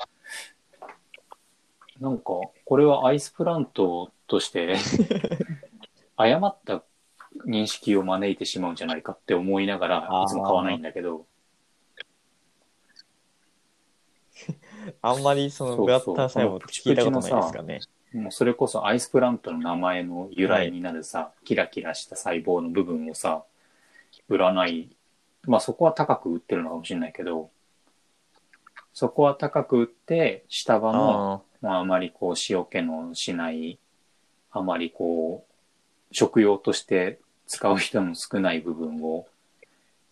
[1.99, 2.23] なんか、
[2.63, 4.77] これはアイスプラントとして、
[6.15, 6.81] 誤った
[7.45, 11.25] 認識を招いてしまうんじゃないかって思いながらいつも買わないんだけど、
[15.01, 17.79] あんまりそのそうグラッタン細胞って聞いたことないですかね。
[18.13, 23.43] もうそれこそアイスプラントの名前の由来になるさ、キラキラした細胞の部分をさ、
[24.27, 24.89] 売らない。
[25.43, 27.51] まあそこは高く売ってるのかもしれないけど、
[28.93, 33.77] そこは高く売って、下葉の、あまああまりこう塩気のしない、
[34.51, 35.48] あまりこう、
[36.11, 39.27] 食用として使う人の少ない部分を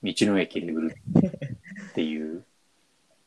[0.03, 0.95] 道の駅で売る
[1.89, 2.43] っていう、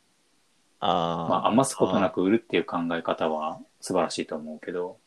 [0.80, 1.28] あー。
[1.28, 4.98] まあ余すことなく売るっていう考え方は素晴らしいと思うけど、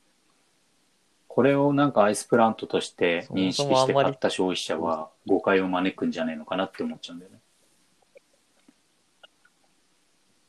[1.28, 7.40] これをなんかアイスプラントとして認識して買った消費者は誤解を招くんじゃないのかなって思っちゃうんだよね。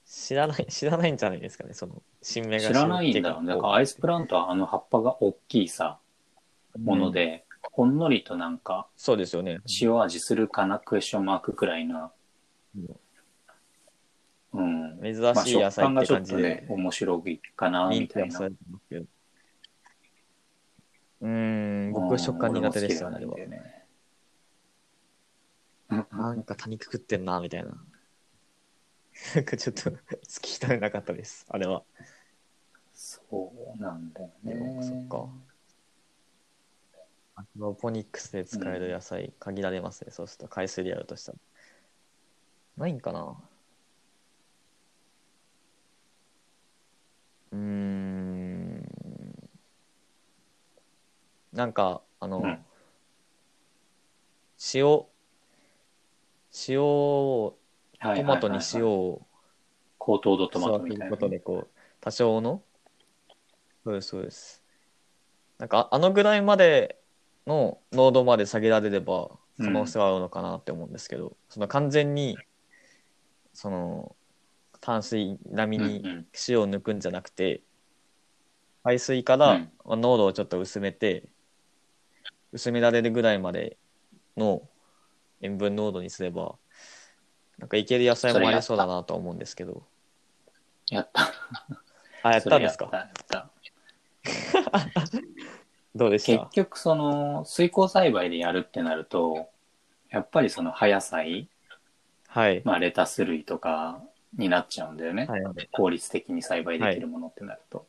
[0.04, 3.48] 知らない、知らないんじゃないですかね、その、新芽が知らないんだろうね。
[3.54, 5.98] だからアイスプラントはあの葉っぱが大きいさ、
[6.78, 7.10] もの。
[7.10, 9.60] で、ほんのりとなんかそうですよね。
[9.80, 12.12] 塩味するかなクエスチョンマークくらいな、
[14.52, 15.00] うん。
[15.02, 16.66] 珍まあしい野食感がちょっ菜って感じでとね、。
[16.74, 18.40] 面白いかな、みたいな。
[18.40, 23.84] うーん、僕は食感苦手でしたね、あれはうん俺も好きではないんだよね。
[25.88, 27.70] なんか多肉食ってんな、みたいな。
[29.34, 29.98] なんかちょっと 好
[30.42, 31.82] きじゃなかったです、あれは。
[32.94, 34.78] そうなんだよね。
[34.82, 35.28] そっか。
[37.56, 41.38] ロポニックスで使える野菜限られますね、そうすると海水でやるとしたら。
[42.76, 43.36] ないんかな？
[47.52, 48.88] うーん。
[51.52, 52.64] なんか、あの、うん。
[54.74, 55.04] 塩、
[56.68, 57.56] 塩を、
[58.16, 59.26] トマトに塩を
[59.98, 61.10] 高糖度トマトみたいな。
[61.10, 62.62] ことでこう多少の？
[63.84, 64.62] そうですそうです。
[65.58, 66.98] なんかああのぐらいまで
[67.46, 72.38] の濃度まで下げられれば可能性はあるのかなって思うんですけど、その完全に
[73.52, 74.16] その
[74.80, 76.26] 淡水並みにうんうん。
[76.48, 77.62] 塩を抜くんじゃなくて、
[78.82, 79.72] 海水からうん。
[79.84, 81.28] まあ濃度をちょっと薄めて
[82.52, 83.76] 薄められるぐらいまで
[84.36, 84.62] の
[85.40, 86.56] 塩分濃度にすれば
[87.58, 89.86] なんかいける野菜もありそうだなとは思うんですけど。
[90.90, 91.32] やった。
[92.22, 92.90] あやったんですか？
[95.94, 96.44] どうでした？
[96.44, 99.48] 結局その水耕栽培でやるってなると、
[100.10, 101.48] やっぱりその葉野菜、
[102.28, 102.62] はい。
[102.64, 104.02] まあレタス類とか
[104.36, 105.26] になっちゃうんだよね。
[105.26, 105.68] はいはい。
[105.72, 107.86] 効率的に栽培できるものってなると。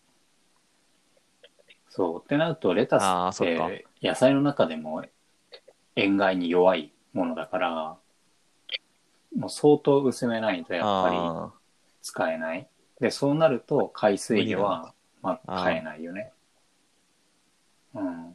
[1.89, 2.21] そう。
[2.23, 5.03] ってなると、レタスっそて野菜の中でも
[5.95, 7.97] 塩害に弱いものだから、
[9.35, 11.53] もう相当薄めないとやっぱりあ
[12.01, 12.67] 使えない。
[12.99, 16.31] で、そうなると海水魚は、まあ、買えないよね。
[17.95, 18.29] うん。
[18.29, 18.33] ー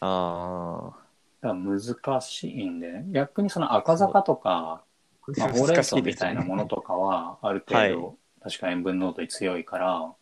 [0.00, 0.96] あ
[1.40, 5.40] だ難しいんで、ね、逆にその赤坂とか、ー。
[5.40, 10.14] まあ、ほうれん草みたいなものとかは、ある程度、は確か塩分濃度に強いから。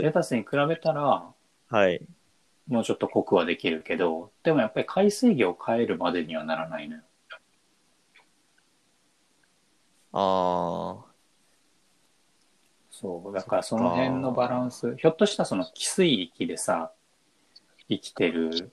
[0.00, 1.32] レタスに比べたら、
[1.68, 2.02] はい。
[2.68, 7.02] もうちょっと濃くはできるけど、でもやっぱり海水魚を変えるまでにはならないのよ。
[10.12, 11.04] あ
[12.90, 13.32] そう。
[13.32, 16.92] だからその辺のバランス、ひょっとしたらその寄水域でさ、
[17.88, 18.72] 生きてる、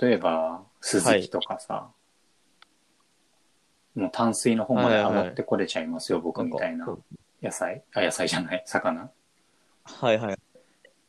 [0.00, 1.90] 例えば、スズキとかさ、
[3.94, 6.20] もう淡水の方まで上がってこれちゃいますよ、あ。
[6.20, 6.86] 僕みたいな
[7.42, 7.82] 野菜？
[7.94, 9.10] あ、野菜じゃない、魚？
[9.84, 10.38] はいはい。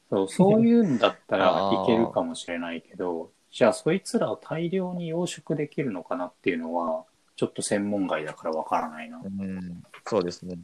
[0.10, 7.06] そう、そういうんだったら いけるかもしれないけど、じゃあそいつらを大量に養殖できるのかなっていうのは、
[7.36, 9.22] ちょっと専門外だからわからないな。
[9.24, 9.84] うん。
[10.06, 10.58] そうですね。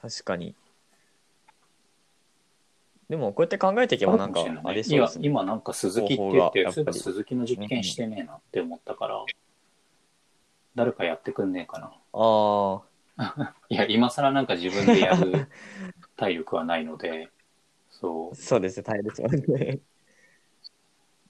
[0.00, 0.54] 確かに。
[3.10, 5.04] でも、こうやって考えていけばなんかあそう今ですね。
[5.20, 9.24] 今なんか鈴木って言って、っぱりそういえば鈴木の実験してねえなって思ったから、
[10.76, 11.92] 誰かやってくんねえかな。
[12.12, 12.82] あ
[13.68, 15.48] いや、今更なんか自分でやる
[16.16, 17.30] 体力はないので、
[17.90, 18.36] そあ、う。
[18.36, 19.80] そうですね、大変ですよね。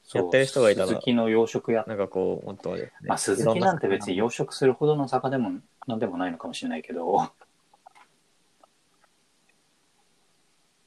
[0.03, 3.09] そうやってる人がいたら鈴木の養殖やっなんかこう、もっとあれですね。
[3.09, 7.33] まあ、鈴木なんて別に養殖するほどの坂でもなんでもないのかもしれないけど、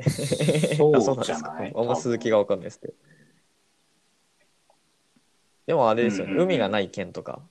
[0.09, 2.93] そうじゃないかあんま鈴木がわかんないですけど。
[5.65, 7.41] でもあれですよね、うんうんうん海がない県とか、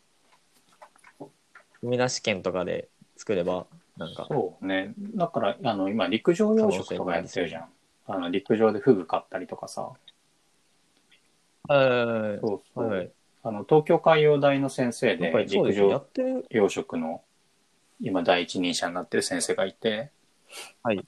[1.82, 4.94] 海なし県とかで作れば、なんか、そうね。
[5.14, 7.68] だから、あの、今、陸上養殖とかやってるじゃん。
[8.06, 9.92] あの、陸上でフグ買ったりとかさ。
[11.68, 12.88] はいそうそう。
[12.88, 13.12] はいはい。
[13.44, 16.46] あの、東京海洋大の先生で陸上ってる。
[16.50, 17.22] 養殖の
[18.00, 20.10] 今第一人者になってる先生がいて、
[20.82, 21.04] はい。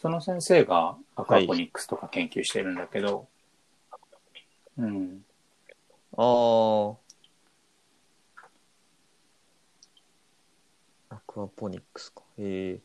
[0.00, 3.28] その先生がアクアポニックスとか研究してるんだけど、
[4.78, 5.24] うん。
[6.16, 6.94] あ
[11.10, 11.16] あ。
[11.16, 12.22] アクアポニックスか。
[12.38, 12.80] へえ。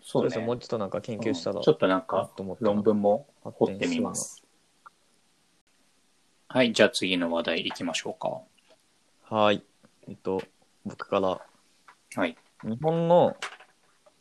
[0.00, 0.46] そううですね。
[0.46, 2.30] もうちょっとなんか研究したら、うんちょっとなんなか
[2.60, 4.44] 論文も発掘ってみます。
[6.48, 9.34] はい、じゃあ次の話題行きましょうか。
[9.34, 9.64] はい。
[10.06, 10.40] えっと、
[10.84, 11.40] 僕から、
[12.14, 12.36] はい。
[12.62, 13.36] 日本の、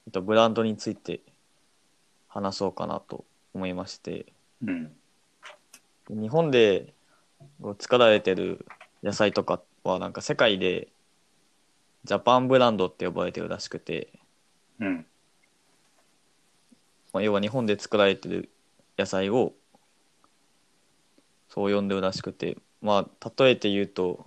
[0.08, 1.22] えっと、ブランドについて
[2.34, 4.26] 話そうかなと思いまして、
[4.66, 4.92] うん。
[6.10, 6.96] 日本で
[7.80, 8.66] 作られてる
[9.04, 10.88] 野菜とかはなんか世界で
[12.06, 14.12] ジャパンブランドって呼ばれてるらしくて、
[14.80, 15.06] うん。
[17.14, 18.50] まあ、要は日本で作られてる
[18.98, 19.54] 野菜を
[21.50, 24.26] そう呼んでるらしくてまあ例えて言うと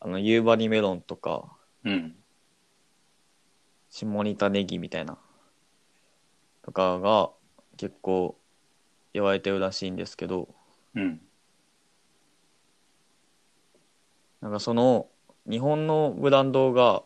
[0.00, 2.14] あの夕張メロンとかうん。
[3.90, 5.18] 下仁田ネギみたいな
[6.68, 7.30] とかが
[7.78, 8.36] 結構
[9.14, 10.48] 言われてるらしいんですけど
[10.94, 11.18] うん。
[14.42, 15.06] なんかその
[15.48, 17.04] 日本のブランドが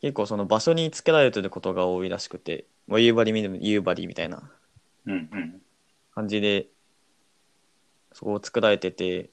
[0.00, 4.50] 結構その場所につけられてることが多いらしくて、まあ、夕張み夕張みたいな。
[6.14, 6.68] 感じで
[8.12, 9.28] そこを作られてて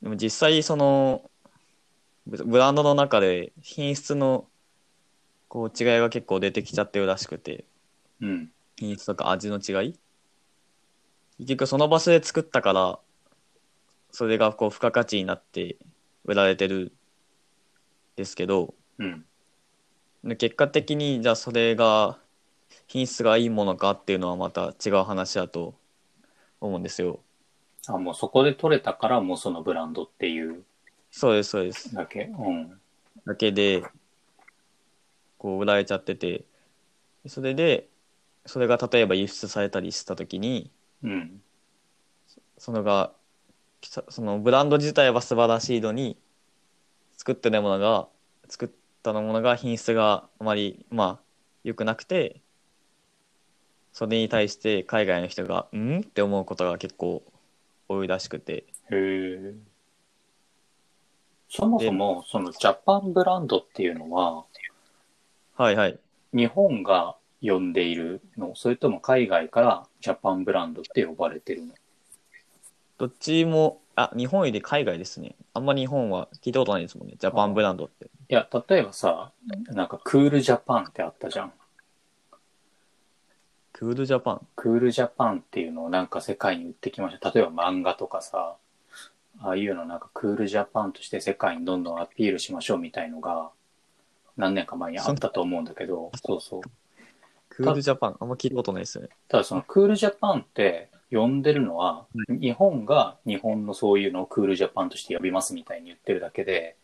[0.00, 1.28] でも実際その
[2.26, 4.46] ブブランドの中で品質の
[5.48, 7.64] こう違いが結構出てきちゃってるらしくて
[8.20, 8.50] うん。
[8.76, 9.98] 品質とか味の違い
[11.38, 12.98] 結局その場所で作ったから
[14.10, 15.76] それがこう付加価値になって
[16.24, 16.92] 売られてるん
[18.16, 19.24] ですけどうん。
[20.24, 22.18] で結果的にじゃあそれが
[22.86, 25.74] 品質がいいものかっていうのはまた違う話だと
[26.60, 27.20] 思うんですよ。
[27.86, 30.64] あ、もうそこで取れたからもうそのブランドっていう
[31.10, 31.94] そうですそうです。
[31.94, 32.24] だけ？
[32.24, 32.80] うん。
[33.24, 33.84] だけで
[35.38, 36.44] こう売られちゃってて
[37.26, 37.88] それで
[38.46, 40.70] それが例えば輸出されたりした時に
[41.02, 41.42] うん。
[42.58, 43.12] そのが
[43.82, 46.18] そそのブランド自体は素晴らしいのに
[47.16, 48.08] 作ってるものが
[48.48, 48.68] 作っ
[49.02, 51.18] たものが品質があまりまあ
[51.62, 52.40] 良くなくて
[53.92, 57.22] それに対して海外の人が「ん?」って思うことが結構
[57.88, 59.54] 多いらしくてへえ。
[61.50, 64.44] そもそも、そのジャパンブランドっていうのは、
[65.58, 65.98] はいはい。
[66.32, 71.74] 日本が呼んでいるのそれとも海外からジャパンブランドって呼ばれてるの？
[72.96, 75.34] どっちもあ日本より海外ですね。
[75.54, 77.14] あんま日本は聞いたことないですもんね。
[77.18, 78.04] ジャパンブランドって。
[78.06, 79.32] いや、例えばさ、
[79.70, 81.52] なんかクールジャパンってあったじゃん。
[83.72, 84.46] クールジャパン？
[84.54, 87.32] クールジャパンっていうのをなんか世界に売ってきました。
[87.32, 88.54] 例えば漫画とかさ、
[89.40, 93.50] ああいうのなんかクールジャパンとして世界にどんどんアピールしましょうみたいのが
[94.38, 96.60] 何年か前にあったと思うんだけど、そうそう。
[97.50, 99.08] クールジャパンあんま聞いたことないですね。
[99.26, 106.76] ただそのクールジャパンって呼んでるのは、日本が日本のそういうのをクールジャパンとして呼びますみたいに言ってるだけで、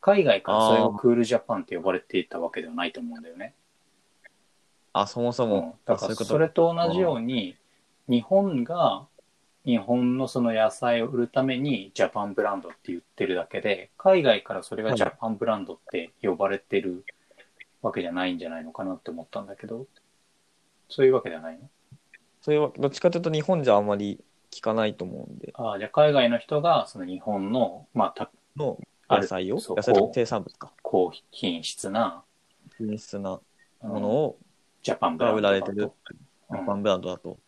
[0.00, 3.54] 海外からそれをクールジャパンって呼ばれていたわけではないと思うんだよね。
[4.94, 5.50] あそもそうん。
[5.50, 7.56] も、だからそれと同じように、
[8.08, 9.06] 日本が
[9.66, 17.04] 日本のその野菜を売るためにジャパンブランドって言ってるだけで、海外からそれがジャパンブランドって呼ばれてる
[17.82, 19.86] わけじゃないんじゃないのかなって思ったんだけど、
[20.88, 21.68] そういうわけではないの？
[22.40, 24.20] それはどっちかというと日本じゃあんまり
[24.52, 25.52] 聞かないと思うんで。
[25.54, 28.78] ああ、じゃあ海外の人がその日本の、まあ、たの
[29.10, 30.70] 野菜をそう野菜とか生産物か。
[30.82, 32.22] 高品質な
[32.78, 33.40] 品質な
[33.82, 34.38] うんものを
[34.84, 35.56] ジャパンブラがンドだと。
[35.56, 35.92] 売られてる
[36.50, 36.56] うん。
[36.56, 37.38] ジャパンブランドだと。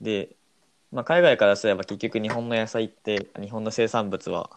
[0.00, 0.36] で、
[0.92, 4.50] まあ、海外からすれば結局日本の野菜って日本の生産物は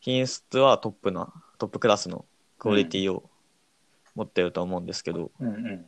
[0.00, 2.24] 品質はトップなトップクラスの
[2.58, 3.30] クオリティを
[4.14, 5.86] 持ってると思うんですけど、うんうん。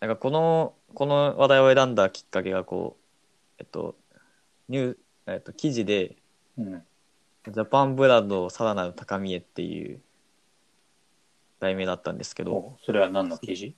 [0.00, 3.96] なんかこのこの話題を選んだきっかけがこうえっと
[4.68, 6.16] ニューえっと記事で
[6.56, 6.82] うん。
[7.46, 10.00] ジャパンブランドさらなる高みへっていう
[11.60, 13.74] 題名だったんですけどおそれは何の記事？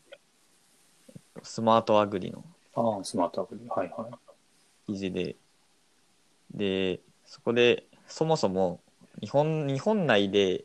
[1.43, 2.45] スマートアグリの
[2.77, 3.67] ああ、スマートアプリ。
[3.69, 4.13] はいはい。
[4.87, 5.37] 記事で
[6.55, 8.81] でそこでそもそも
[9.21, 10.65] 日本日本内で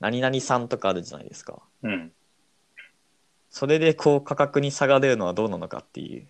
[0.00, 2.12] 何々産とかあるじゃないですかうん。
[3.48, 6.26] それでこう価格に差が出るのはどうなのかっていう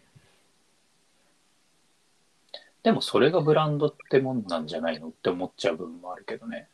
[2.82, 6.68] でもそれがブランドってもんなんじゃないのって思っちゃう部分もあるけどね。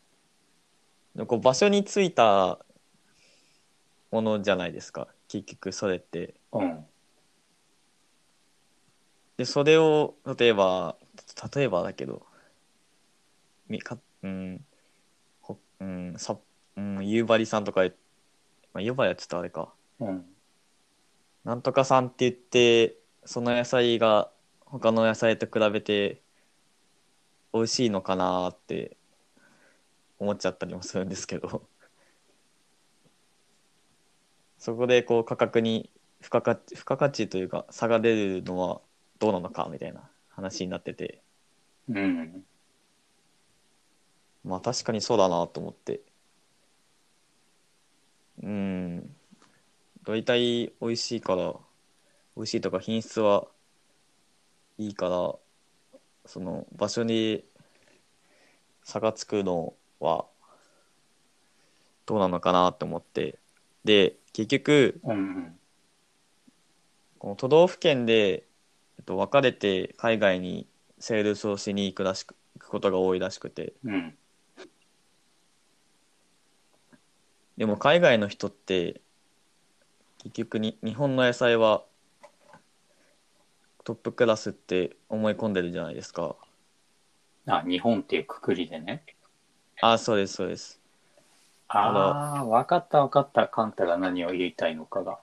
[1.27, 2.59] こう場所についた
[4.11, 6.87] ものじゃないですか結局それってうん。
[9.37, 10.97] でそれを例えば
[11.55, 12.27] 例えばだけど
[13.69, 14.65] みかうん
[15.41, 16.39] ほうんさ
[16.77, 17.89] うん夕張さんとか、ま
[18.75, 20.25] あ、夕張はちょっとあれかうん。
[21.45, 24.31] なんとかさんって言ってその野菜が
[24.65, 26.21] 他の野菜と比べて
[27.53, 28.97] 美味しいのかなって
[30.19, 31.63] 思っちゃったりもするんですけど
[34.59, 38.81] そこでこう価格に付加価値付加価値というか差が出るのは
[39.19, 41.23] どうなのかみたいな話になってて
[41.89, 42.45] うん。
[44.45, 46.01] まあ確かにそうだなと思って
[48.43, 49.17] うん
[50.05, 51.55] 大体美味しいから
[52.37, 53.49] 美味しいとか品質は
[54.79, 55.35] いいから
[56.27, 57.45] その場所に
[58.83, 60.27] 差がつくのは
[62.05, 63.39] どうなのかなと思って
[63.85, 65.59] で結局うん。
[67.19, 68.46] この都道府県で、
[68.99, 70.67] えっと、分かれて海外に
[70.99, 74.15] セールスをしに行くらしく行くことが多いらしくてうん。
[77.57, 79.01] でも海外の人って
[80.19, 81.85] 結局に日本の野菜は
[83.85, 86.35] トップクラスって思い込んでるじゃないですか
[87.47, 89.05] あ、日本っていうくくりでね。
[89.81, 90.81] ああそうですそうです
[91.69, 93.49] ああ、わかったわかった。
[93.49, 95.19] カンタが何を言いたいのかが。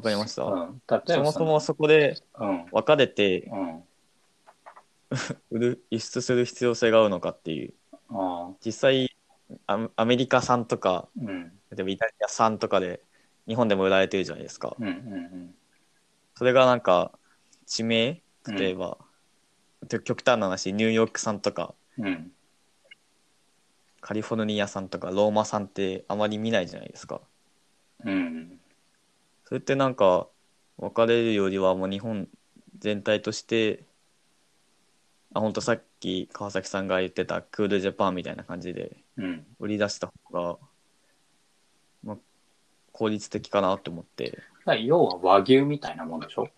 [0.00, 0.82] わかりました、うん。
[0.88, 2.64] 例えばそもそもそこでうん。
[2.72, 3.82] 分かれてうん。
[5.50, 7.74] 売 る輸出する必要性があるのかっていう。
[8.64, 9.14] 実際
[9.66, 11.52] アアメリカ産とかうん。
[11.70, 13.02] 例えばイタリア産とかで
[13.46, 15.54] 日本でも売られてるじゃないですかうんうん
[16.34, 17.12] それがなんか
[17.66, 18.22] 地名
[18.56, 18.96] 例えば、
[20.02, 22.06] 極端な話ニューヨーク産とかうん。
[22.06, 22.32] うん。
[24.00, 27.20] カリフォルニア産とかローマ産ってあまり見ないじゃないですか
[28.04, 28.59] うん。
[29.50, 30.28] それってなんか
[30.78, 32.26] 分かれるよりはもう日本
[32.78, 33.84] 全体として
[35.34, 39.46] あ本当さっき川崎さんが言ってたクールジャパンみたいな感じでうん。
[39.58, 40.58] 売り出した方が、
[42.02, 42.16] まあ、
[42.92, 44.30] 効率的かなと思って。
[44.30, 46.48] だから要は和牛みたいなもんでしょ？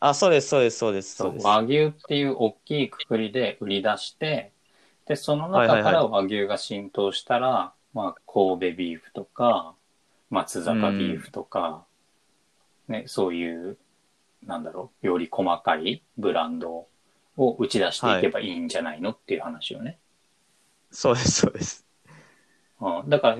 [0.00, 1.46] あそうですそうですそうですそうです。
[1.46, 4.52] 和牛っていう大きいくくりで売り出して、
[5.06, 9.74] で、その中から和牛が浸透したら、まあ、神戸ビーフとか、
[10.34, 11.84] 松坂ビーフとか、
[12.88, 13.78] ね、そういう、
[14.44, 16.88] なんだろう、より細かいブランド
[17.36, 19.96] を打ち出していけばいいんじゃないのっていう話よね。
[20.90, 21.86] そうですそうです
[22.80, 23.38] うん、だから、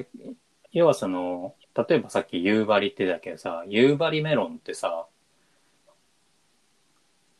[0.72, 5.06] 要はその、例えばさっき夕張ってだけどさ、夕張メロンってさ、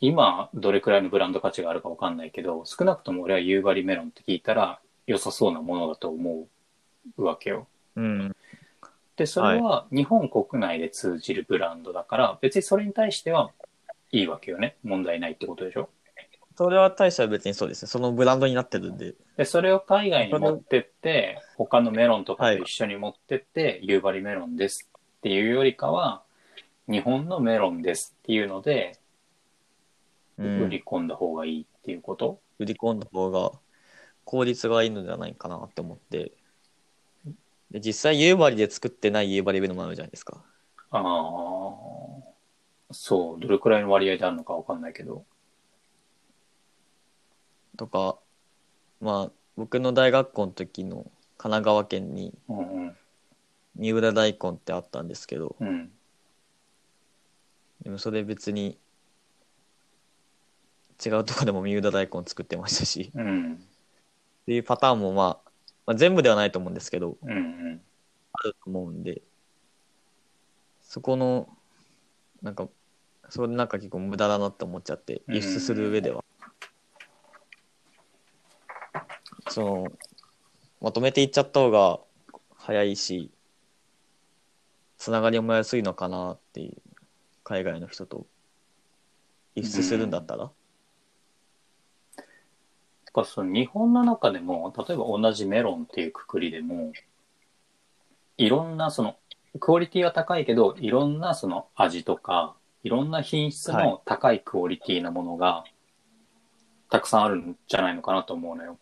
[0.01, 6.49] 今どれくらいのブランド価値があるかわかんないけど、少なくとも俺は夕張メロンって聞いたら良さそうなものだと思
[7.17, 7.69] うわけよ。
[7.95, 8.37] うん
[9.17, 13.51] で、それは日本国内で通じるブランドだから、別にそれに対しては
[14.11, 14.77] いいわけよね。
[14.83, 15.89] 問題ないってことでしょ？
[16.57, 17.89] それは大社は別にそうですね。
[17.89, 19.15] そのブランドになってるんで。
[19.37, 24.89] で、それを海外に持ってって、他のメロンとかと一緒に持ってって、夕張メロンです
[25.19, 26.23] っていうよりかは、
[26.89, 28.99] 日本のメロンですっていうので、
[30.39, 30.63] うん。
[30.63, 33.53] 売り込んだ方がいいっていうこと、売り込んだ方が
[34.25, 36.33] 効率がいいのではないかなって思って
[37.75, 40.45] で実際夕張で作ってない夕張メロンもあるじゃないですか
[40.93, 41.03] ああ、
[42.93, 45.25] そう、どれくらいの割合であるのかわかんないけど。
[47.77, 48.21] とか
[49.01, 52.97] まあ僕の大学校の時の神奈川県にうんうん。
[53.75, 55.91] 三浦大根ってあったんですけどうん。
[57.83, 58.79] でもそれ別に
[61.05, 63.55] 違うとこでも三浦大根作ってましたしうん。
[63.55, 63.57] っ
[64.47, 65.51] ていうパターンも、まあ、
[65.87, 67.81] まあ全部ではないと思うんですけどうんうん。
[68.33, 69.23] あると思うんで
[70.83, 71.49] そこの
[72.43, 72.69] なんか
[73.31, 76.23] それなんか結構無駄だなって思っちゃって輸出する上では、
[79.49, 79.87] その
[80.81, 82.01] まとめていっちゃった方が
[82.57, 83.31] 早いし
[84.99, 86.77] つながりも安いのかなっていう
[87.43, 88.27] 海外の人と
[89.55, 90.53] 輸出するんだったら、て
[93.15, 96.93] かその日本の中でも、例えば同じメロンっていうくくりでも、
[98.37, 99.17] いろんなその、
[99.61, 105.65] クオリティは高いけど、いろんなその味とか、いろんな品質はいの高いクオリティなものが、
[106.91, 108.79] たくさんあるんじゃないのかなと思うのよ。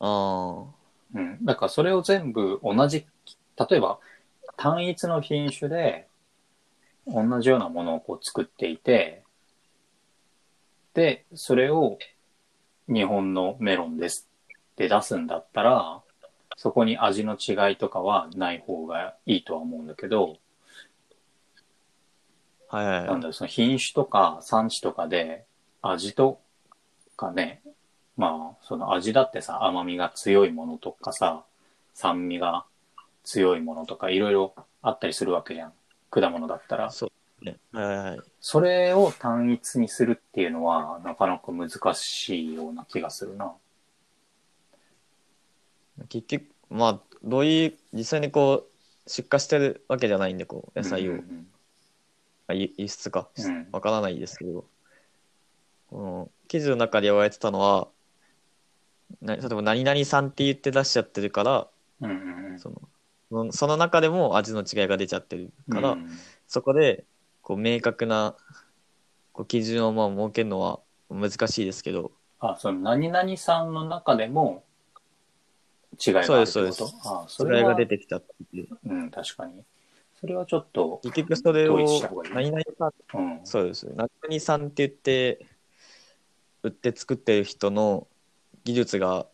[0.00, 0.64] あ
[1.14, 1.44] うん。
[1.44, 3.06] だからそれを全部同じ、
[3.56, 3.98] 例えば
[4.56, 6.06] 単一の品種で
[7.06, 9.22] 同じようなものをこう作っていて、
[10.94, 11.98] で、それを
[12.88, 14.28] 日本のメロンです
[14.72, 16.02] って出すんだったら、
[16.56, 20.36] そこに味の違いとかはない方がいいとは思うんだけど、
[22.68, 23.06] はいはいはい。
[23.06, 25.44] なんだろう、その品種とか産地とかで
[25.82, 26.40] 味と
[27.16, 27.62] かね、
[28.16, 31.44] まあ、その味だってさ、甘みが強いものとかさ、
[31.94, 32.64] 酸味が
[33.24, 35.72] 強いものとかいろいろあったりするわけじゃん。
[36.10, 36.90] 果物だったら。
[36.90, 37.11] そう
[37.44, 37.58] ね。
[37.72, 38.20] はいはいはい。
[38.40, 43.52] それを単一にするっていうのは、なかなか難しいような気がするな。
[46.08, 51.46] 結局、まあ、どういう、実際にこう、出荷してるわけじゃないんで、こう、野菜を、うん
[52.48, 53.28] あ輸輸出か。
[53.38, 54.64] うん、わからないですけど、
[55.90, 57.88] この記事の中で言われてたのは、
[59.20, 61.68] な例えば何々さんって言って出しちゃってるから、
[62.00, 62.58] うんうんうん。
[62.58, 62.82] その
[63.30, 66.08] そのその中でも味の違いが出ちゃってるから、うん。
[66.48, 67.04] そこで
[67.42, 68.36] こう明確な
[69.32, 70.80] こう基準をまあ設けるのは
[71.10, 74.64] 難しいですけど、あ、その何々さんの中でも
[76.04, 76.46] 違いがあるってこと？
[76.46, 78.68] そうですそうですあ、それは違いが出てきたっていう。
[78.86, 79.62] うん、確かに。
[80.20, 83.46] それはちょっと、結局それを統一した方がいい何々さんうん。
[83.46, 83.86] そうです。
[83.94, 85.46] 何々さんって言って、
[86.62, 88.06] 売って作ってる人の
[88.62, 89.26] 技術が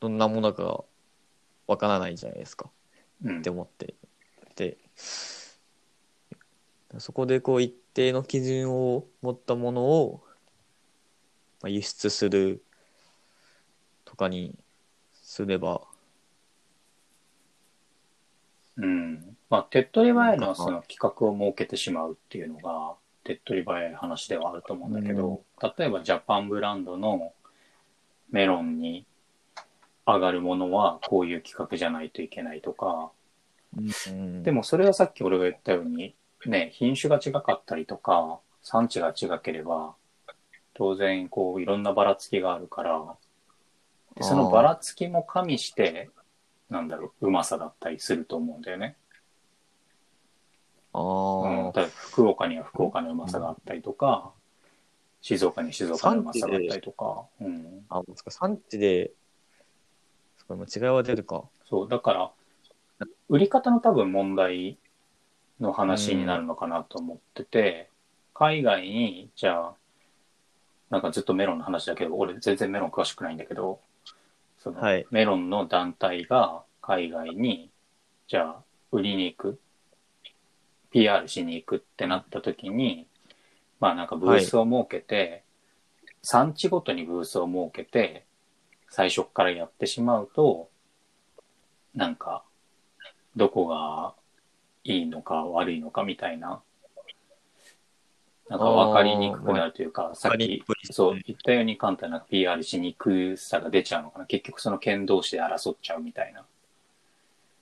[0.00, 0.84] どんなものか
[1.66, 2.68] わからないじゃないですか
[3.24, 3.94] うんって思って
[4.56, 4.76] で
[6.98, 10.22] そこでこう一定の基準を持ったものを
[11.62, 12.62] まあ輸出する
[14.04, 14.58] とかに
[15.12, 15.82] すれば
[18.76, 19.36] うん。
[19.50, 25.42] まあ、手っ取り早いのはその企画を設けてしまうっていうのが、手っ取り早い話ではあると思うんだけど、
[25.76, 27.32] 例えばジャパンブランドの
[28.30, 29.06] メロンに
[30.06, 33.10] 上がるものはこういう企画じゃないといけないとか、
[33.76, 34.42] うん。
[34.42, 36.14] でもそれはさっき俺が言ったように、
[36.46, 39.94] ね、品種が違かったりとか、産地が違ければ、
[40.74, 43.16] 当然こういろんなばらつきがあるから、
[44.16, 46.10] でそのばらつきも加味して、
[46.70, 48.96] なんだろう、うまさだったりすると思うんだよね。
[50.94, 54.32] あうん、あ例えば福岡には福岡のうまさがあったりとか、
[55.20, 59.12] 静岡には静岡のうまさがあったりとか、うん、あそっか産地で
[60.38, 61.44] そこも違いは出るか。
[61.68, 62.30] そう、だから、
[63.28, 64.76] 売り方の多分問題
[65.62, 67.88] の話になるのかなと思ってて、
[68.34, 69.72] 海外に、じゃあ、
[70.90, 73.80] なんかずっとメロンの話だけど、俺全然メロン詳しくないんだけど、
[74.58, 75.06] そのはい。
[75.10, 77.70] メロンの団体が海外に、
[78.26, 78.56] じゃあ、
[78.90, 79.60] 売りに行く、
[80.90, 83.06] PR しに行くってなった時に、
[83.78, 85.44] まあなんかブースを設けて、
[86.22, 88.26] 産地ごとにブースを設けて、
[88.88, 90.68] 最初からやってしまうと、
[91.94, 92.42] なんか、
[93.36, 94.14] どこが
[94.84, 96.62] いいのか悪いのかみたいな、
[98.48, 104.26] なんか分かりにくくなるというか、さっきそう言ったように簡単な PR しにくさが出ちゃうのかな。
[104.26, 106.44] 結局その県同士で争っちゃうみたいな。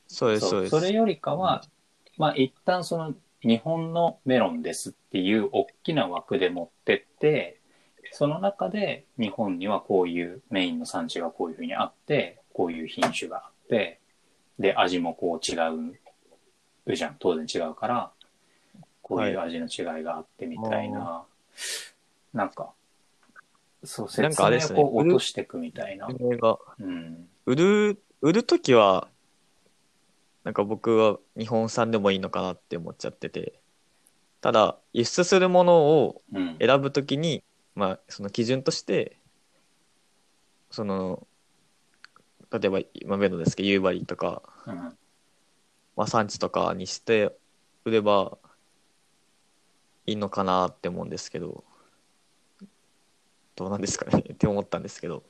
[0.08, 1.62] そうですそうですれよりかは、
[2.16, 7.60] まあ一旦その日本のメロンですっていう大きな枠で持ってって、
[8.12, 14.00] その中で日本にはこういうメインの産地がこういうふうにあって、こういう品種があって、
[14.58, 15.99] で、味もこう違う
[16.86, 17.16] じゃん。
[17.18, 18.10] 当然違うから、
[19.02, 21.24] こういう味の違いがあってみたいな、
[22.32, 22.70] なんか、
[23.84, 26.08] そう、説明を落としていくみたいな。
[26.08, 27.28] それがうん。
[27.46, 29.08] 売る売る時は
[30.44, 33.60] なんか僕は日本産でもいいのかなって思っちゃってて
[34.40, 36.56] ただ輸出するものをうん。
[36.58, 37.42] 選ぶときに、
[37.74, 39.16] まあ、その基準として
[40.70, 41.26] その
[42.52, 44.96] 例えば今メロですけど夕張とか、うん
[46.00, 47.30] まあ、産地とかにして
[47.84, 48.38] 売れば
[50.06, 51.62] いいのかなって思うんですけど。
[53.54, 54.24] どうなんですかね。
[54.32, 55.22] って思ったんですけど。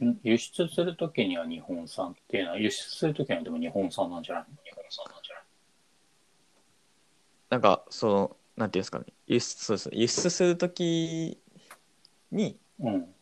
[0.00, 4.44] ん輸出するときには日本産っていうのは、輸出するときにはでも日本産なんじゃない？
[4.44, 5.44] の日本産なんじゃない？
[7.50, 9.06] なんかそのなんていうんですかね。
[9.26, 9.90] 輸出そうです。
[9.92, 11.36] 輸出するとき
[12.30, 13.14] にうん。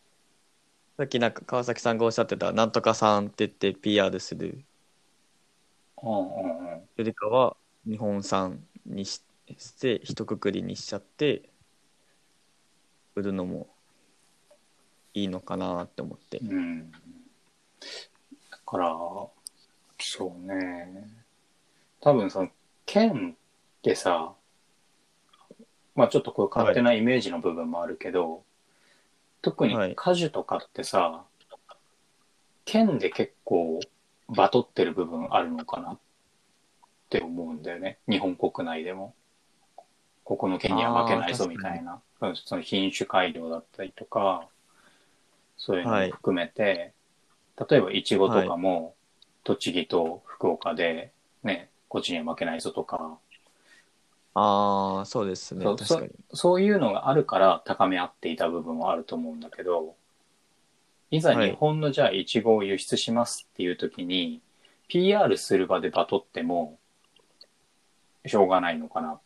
[0.97, 4.63] さっきなんか川崎さんがおっしゃってた「なんとかさん」って言って PR する。
[6.03, 9.21] よりかは日本産にし
[9.57, 11.49] して一括りにしちゃって
[13.15, 13.67] 売るのも
[15.13, 16.91] いいのかなって思ってうん。
[16.91, 16.97] だ
[18.65, 18.89] から、
[19.99, 21.07] そうね。
[21.99, 22.49] 多分その、
[22.85, 24.33] 県ってさ、
[25.95, 28.43] まあちょっとこういう勝手なイメージの部分もあるけど、
[29.41, 31.25] 特にはい果樹とかってさ、
[32.63, 33.81] 県で結構
[34.31, 35.99] バトってる部分あるのかなっ
[37.09, 37.99] て思うんだよね。
[38.09, 39.13] 日本国内でも。
[40.23, 42.01] ここの県には負けないぞみたいな。
[42.21, 44.47] うんその品種改良だったりとか、
[45.57, 46.93] そういうのも含めて、
[47.69, 48.95] 例えばイチゴとかも、
[49.43, 51.11] 栃木と福岡で、
[51.43, 53.17] ね、こっちには負けないぞとか、
[54.33, 55.63] ああ、そうですね。
[55.63, 56.09] そう確かに。
[56.33, 59.95] そういうのがあるから高め合っていた部分はあると思うんだけど、
[61.11, 64.41] いざはい日本のじゃあイチゴを輸出しますっていう時に、
[64.87, 66.79] PR する場でバトっても、
[68.25, 69.19] しょうがないのかなっ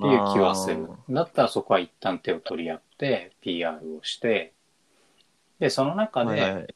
[0.00, 0.88] ていう気はする。
[1.10, 4.52] だったらそこは一旦手を取り合って PR をして、
[5.58, 6.74] で、その中で、はいはい。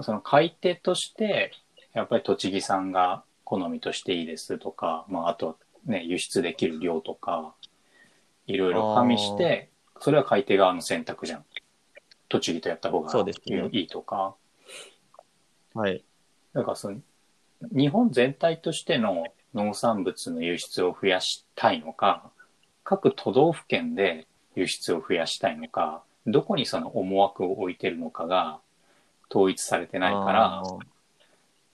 [0.00, 1.52] その買い手として、
[1.92, 5.54] やっぱり栃木産が好みとしていいですとか、まあ、あとは
[5.84, 7.54] ね、輸出できる量とか、
[8.46, 9.68] いろいろ加味して、
[10.00, 11.44] それは買い手側の選択じゃん。
[12.28, 14.34] 栃木とやった方がそうですいねいとか。
[15.74, 16.04] はい。
[16.52, 16.98] だからその、
[17.72, 22.30] 日本全体としての農産物の輸出を増やしたいのか、
[22.84, 28.60] 各都道府県で輸出を増やしたいのか、どこにその思惑を置いてるのかが
[29.30, 30.62] 統一されてないから。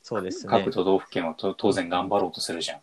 [0.03, 0.71] そうですね各。
[0.71, 2.81] 都道府県はと当然頑張ろうとするじゃん。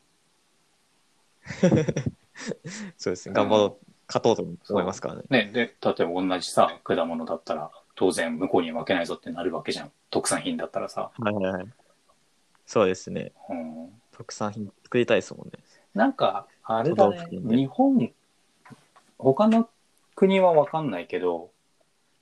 [2.97, 3.36] そうですね。
[3.36, 5.22] 頑張ろう、勝とうと思いますからね。
[5.30, 9.91] ね、で、例えば同じさ、果物だったら、当然向こうには負けないぞってなるわけじゃん。
[10.09, 11.12] 特産品だったらさ。
[11.18, 11.66] はいはいはい。
[12.66, 13.32] そうですね。
[13.49, 15.53] うん、特産品作りたいですもんね。
[15.93, 18.12] なんか、あれだね日本、
[19.18, 19.70] 他の
[20.16, 21.51] 国はわかんないけど、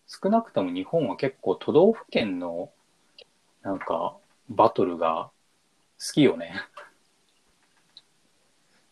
[0.08, 2.72] 少なくとも日本は結構都道府県の、
[3.62, 4.16] なんか、
[4.50, 5.30] バトルが
[6.00, 6.54] 好きよね。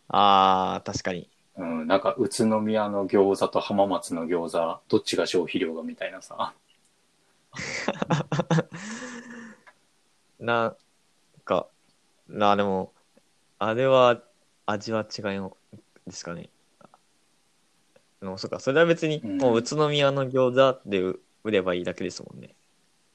[0.08, 1.28] ああ、確かに。
[1.58, 6.54] うん、なんか宇都宮の餃子と浜松の餃子、どっちが消費量がみたいなさ。
[10.38, 10.76] なん
[11.44, 11.66] か、
[12.28, 12.92] な、でも、
[13.58, 14.22] あれは、
[14.66, 15.06] 味は違い
[15.38, 15.56] の
[16.06, 16.48] ですかね。
[18.20, 22.54] でもそうか、それは別に、うんもう宇都宮の餃子で売売ればいいだけですもんね。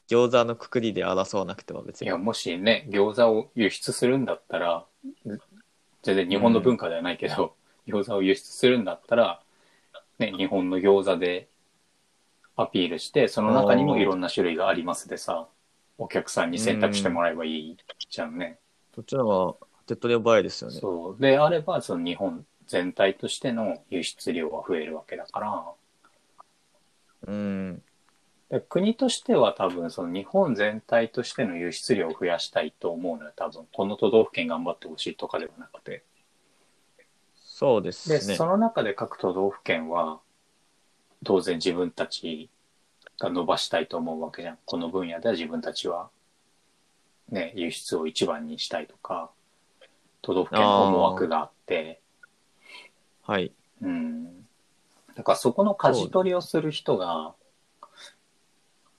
[0.10, 2.18] 餃子のくくりで争わなくては別にいや、。
[2.18, 4.86] もしね、餃子を輸出するんだったら、
[6.02, 7.56] 全然日本の文化ではないけど、
[7.88, 9.42] 餃子を輸出するんだったら、
[10.20, 11.48] ね、日本の餃子で
[12.56, 15.48] アピールして、その中にもいろんな種類がありますでさ、
[15.98, 17.78] お客さんに選択してもらえばいい
[18.10, 18.60] じゃんね。
[18.96, 20.80] そっちの方が手っ取り早いですよね。
[20.80, 21.22] そう。
[21.22, 25.66] であれば、その日本全体としての輸出量は増えるわけだから、
[27.28, 27.82] うん。
[28.50, 36.04] で国としては多分その日本全体としての輸出量を増やしたいと思うのよ多分この都道府県頑張ってほしいとかではなくて
[37.64, 38.46] そうですで、ねそ。
[38.46, 40.20] の中で各都道府県は
[41.24, 42.50] 当然自分たち
[43.22, 46.10] が伸ばしたいと思うわけじゃんこの分野では自分たちは
[47.30, 49.30] ね輸出を一番にしたいとか
[50.22, 52.02] 都道府県の思惑があって
[53.22, 53.54] はい。
[53.82, 54.26] うん
[55.16, 57.34] だからそこの舵取りをする人が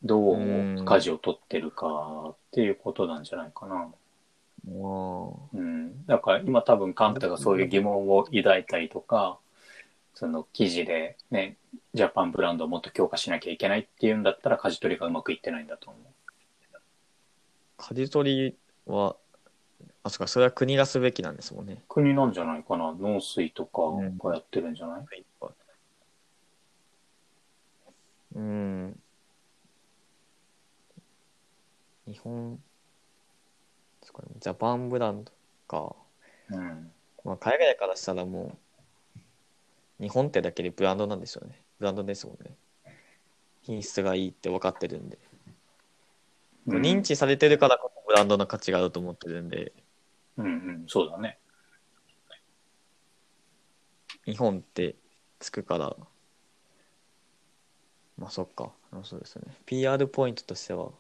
[0.02, 3.88] どう舵を取ってるかっていうことなんじゃないかな。
[4.66, 6.06] もうん。
[6.06, 9.38] だから今多分カンタがそういう疑問を抱いたりとか、
[10.14, 11.56] その記事でね、
[11.92, 16.02] ジャパンブランドをもっと強化しなきゃいけないっていうんだったら舵取りがうまくいってないんだと思う。
[16.02, 16.06] う、
[17.76, 18.56] 舵取り
[18.86, 19.16] は、
[20.02, 21.82] あ、そっか、それは国がすべきなんですもんね。
[21.88, 22.92] 国なんじゃないかな。
[22.92, 25.04] 農水とかうんがやってるんじゃない、
[28.34, 29.00] うん。
[32.06, 32.60] 日本、
[34.14, 35.32] かジャパンブランド
[35.66, 35.94] か。
[36.50, 36.92] うん。
[37.24, 38.56] まあ、海外からしたらも
[40.00, 41.60] う、日本ってだけでブランドなんでしょうね。
[41.78, 42.56] ブランドですもんね。
[43.62, 45.18] 品質がいいって分かってるんで。
[46.66, 49.72] うん認知されてるからこそブランドの価値があると思ってるんで、
[50.38, 50.84] うんうん。
[50.86, 51.38] そうだね。
[54.24, 54.96] 日本って
[55.38, 55.94] つくから、
[58.16, 59.44] まあそっか、あそうですね。
[59.66, 60.92] PR ポイントとしては、ね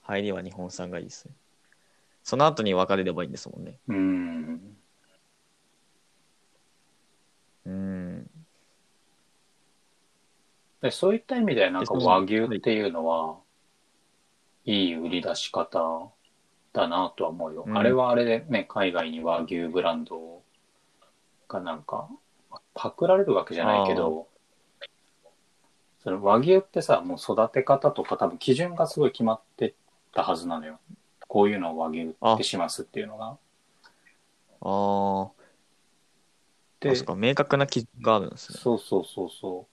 [0.00, 1.34] 入りは日本産がいいですね。
[2.26, 3.78] その後に分かれればいいんですもんね。
[3.86, 4.76] うん。
[7.64, 8.30] うん。
[10.82, 13.38] でそういった意味でなんか和牛っていうのは、
[14.64, 16.10] いい売り出し方
[16.72, 17.62] だなとは思うよ。
[17.64, 20.42] うんあれはあれでね、海外に和牛ブランド
[21.46, 22.08] がなんか、
[22.74, 24.26] パクられるわけじゃないけど、
[26.02, 29.76] その和牛ってさ、もう育て方とか多分基準がすごい決まって
[30.12, 30.80] たはずなのよ。
[31.28, 33.36] こういうのを和牛ってしますっていうのが。
[34.60, 35.30] ああ、
[36.80, 38.58] で、あそっか、明確な基準があるんですね。
[38.62, 39.66] そうそうそうそ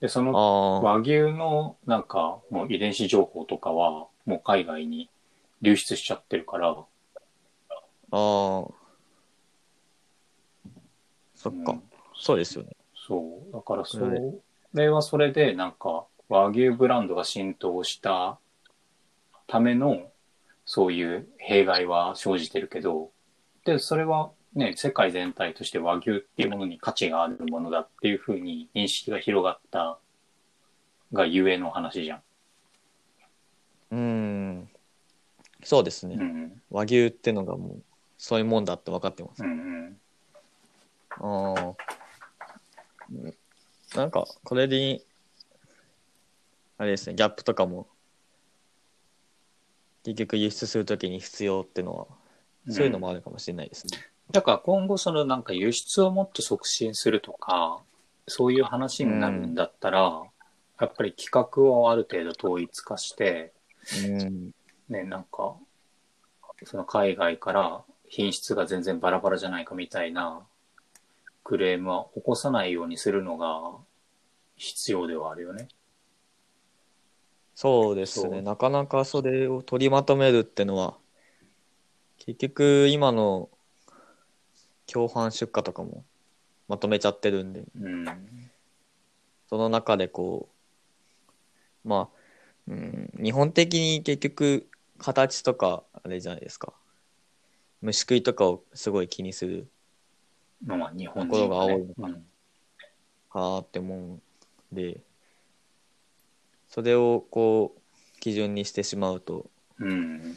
[0.00, 0.40] で、そのあ
[0.78, 5.10] あ、和牛のなんかもう遺伝子情報とかはもう海外に
[5.62, 6.76] 流出しちゃってるから、あ
[8.10, 8.16] あ、
[11.34, 11.82] そっか、うん
[12.20, 12.70] そうですよね。
[12.96, 13.52] そう。
[13.52, 14.00] だからそ
[14.74, 18.38] れはそれでなんか和牛ブランドが浸透した
[19.46, 20.10] ための
[20.70, 23.10] そういう弊害は生じてるけど、
[23.64, 29.98] で、それはね、世界全体として和牛っていうものに価値があるものだっていうふうに認識が広がった
[31.14, 32.22] がゆえの話じゃん。
[33.92, 34.68] うん。
[35.64, 36.16] そうですね。
[36.20, 36.62] うん。
[36.70, 37.82] 和牛ってのがもう、
[38.18, 39.42] そういうもんだって分かってます。
[39.42, 39.96] うんうん。
[41.56, 41.74] ああ。
[43.10, 43.34] うん
[43.96, 45.02] なんか、これに、
[46.76, 47.86] あれですね、ギャップとかも、
[50.08, 52.06] 結局輸出するときに必要ってのは、
[52.72, 53.98] そういうのもあるかもしれないですね。
[54.30, 57.82] だから今後そのなんか輸出をもっと促進するとか、
[58.26, 60.22] そういう話になるんだったら、
[60.80, 63.52] やっぱり企画をある程度統一化して、
[64.06, 64.50] うん。
[64.88, 65.56] ね、なんか、
[66.64, 70.40] その海外から品質が全然バラバラじゃないかみたいな
[71.44, 73.76] クレームは起こさないようにするのが
[74.56, 75.68] 必要ではあるよね。
[77.60, 78.40] そうですね。
[78.40, 80.96] なかなかそれを取りまとめるってのは、
[82.18, 83.48] 結局今の
[84.86, 86.04] 共犯出荷とかも
[86.68, 88.06] まとめちゃってるんで、うん。
[89.48, 90.48] その中でこ
[91.84, 92.18] う、まあ、
[92.68, 96.72] うん、日本的に結局形とかあれじゃないですか。
[97.80, 99.66] 虫食いとかをすごい気にする
[100.64, 101.92] ところが多いの
[103.32, 104.22] かなって思うん
[104.70, 105.00] で、
[106.68, 109.46] それをこう基準にしてしまうと、
[109.78, 110.36] うん。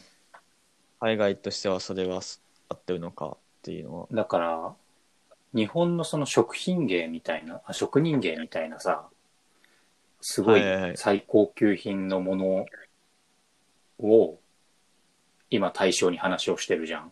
[1.00, 2.22] 海外としてはそれは
[2.70, 4.74] 合ってるのかっていうのは、だから、
[5.54, 9.08] 日本のその食品芸みたいな、あ職人芸みたいなさ、
[10.22, 10.62] すごい
[10.96, 12.66] 最高級品のもの
[14.00, 14.40] を
[15.50, 17.12] 今対象に話をしてるじゃん。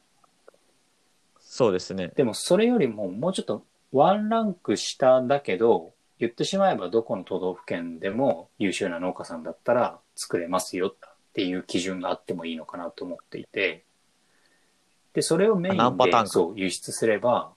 [1.40, 2.12] そうですね。
[2.16, 10.96] でもそれよりももうちょっとワンランク下だけど、言ってしまえばどこの都道府県でも優秀な農家さんだったら作れますよっ
[11.34, 13.84] ていう基準があってもいいのかなと思っていて、
[15.14, 16.30] で、それをメインであ何パターンか。
[16.30, 17.52] そう輸出すれば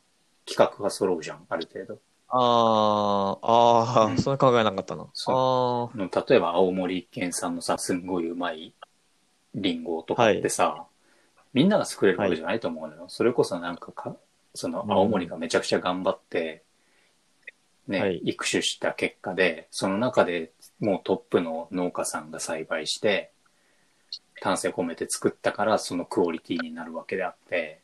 [0.46, 1.98] 企画が揃うじゃん、ある程度。
[2.28, 4.18] ああ、ああ、うん。
[4.18, 5.06] それ考えなかったな。
[5.12, 8.72] そあの例えば青森県産のさ、すんごいうまい
[9.54, 10.86] リンゴとかってさ、
[11.52, 13.04] みんなが作れるわけじゃないと思うのよ。
[13.08, 14.16] それこそなんかか、
[14.54, 16.62] その青森がめちゃくちゃ頑張って、
[17.89, 18.18] ね、はい。
[18.24, 23.30] 育種した結果で、その中でもうトップの農家さんが栽培して、
[24.41, 27.80] 丹精込めて作ったからそのクオリティになるわけであって、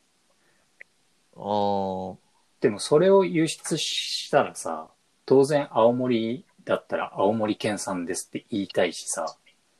[1.35, 2.15] あ、ああ、
[2.61, 4.89] でもそれを輸出したらさ、
[5.25, 9.37] 当然青森だったら青森県産ですって言いたいしさ、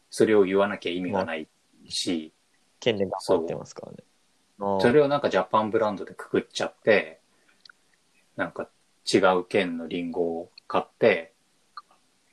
[0.09, 1.47] それを言わなきゃ意味がない
[1.87, 2.31] し、
[2.79, 3.97] 県で頑張ってますからね。
[4.81, 7.19] それをなんかジャパンブランドでくくっちゃって、
[8.35, 8.69] なんか
[9.11, 11.33] 違う県のリンゴを買って、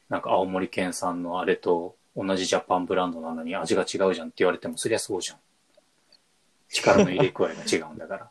[0.09, 5.39] なんか青森県産のあれと同じジャパンブランドなのに味が違うじゃんって言われてもそりゃそうじゃん。
[6.69, 8.31] 力の入れ具合が違うんだから。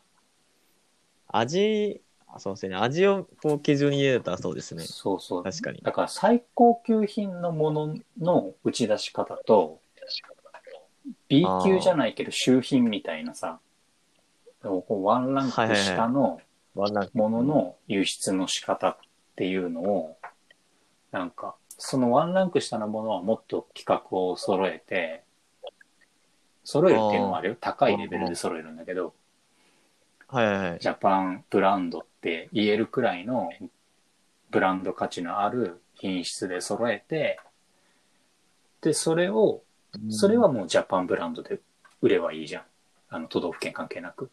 [1.28, 2.76] 味、あそうですね。
[2.76, 4.84] 味をこう基準に入れたらそうですね。
[4.84, 5.42] そうそう。
[5.44, 5.80] 確かに。
[5.82, 9.80] だから最高級品のものの打ち出し方と、
[11.28, 13.58] B 級じゃないけど周品みたいなさ、
[14.62, 16.40] でもこうワンランク下の
[17.14, 18.96] ものの輸出の仕方っ
[19.34, 20.18] ていうのを、
[21.10, 25.22] なんか、そのワンランク下のものはもっと規格を揃えて、
[26.64, 27.56] 揃えるっていうのもあるよ。
[27.60, 29.14] 高いレベルで揃えるんだけど、
[30.28, 30.78] はいはいはい。
[30.80, 33.50] ジャパンブランドって言えるくらいの
[34.50, 37.38] ブランド価値のある品質で揃えて、
[38.80, 39.62] で、それを、
[40.10, 41.60] それはもうジャパンブランドで
[42.02, 42.62] 売ればいいじゃん。
[43.08, 44.30] あの、都道府県関係なく。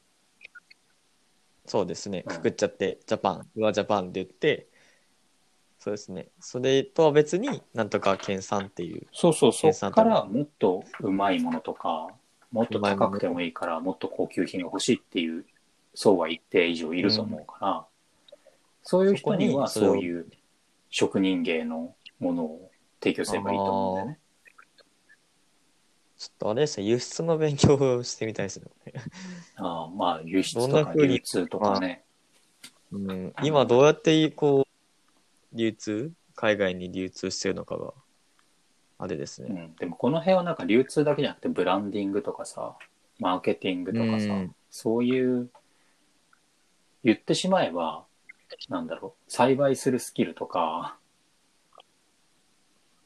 [1.66, 2.24] そうですね。
[2.26, 4.68] うんくくっちゃって、ジャパン、うわジャパンで言って、
[5.80, 6.30] そうですね。
[6.40, 9.08] それとは別になんとか県産っていう。
[9.12, 12.08] そうそう、そ計算っからもっとうまいものとか、
[12.52, 15.46] もっと高くてもいいから、もっと高級品が欲しいっていう
[15.94, 17.86] 層は一定以上いると思うから、
[18.84, 20.28] そういう人にはそういう
[20.90, 24.20] 職人芸のものを提供すればいいと思うんだよね。
[26.24, 28.68] ちょっとあれですね、輸出の勉強をしてみたいですね。
[29.58, 32.06] ああまあ、輸出とか流通とかね。
[32.94, 37.94] うん、今どうやってこう、流通海外に流通してるのかが、
[39.00, 39.50] あれですね。
[39.50, 42.78] うん、でもこの辺はなんか流通だけじゃなくてブランディングとかさ、
[43.20, 45.52] マーケティングとかさ、うんそういう、
[47.04, 48.06] 言ってしまえば、
[48.70, 50.96] なんだろう、栽培するスキルとか、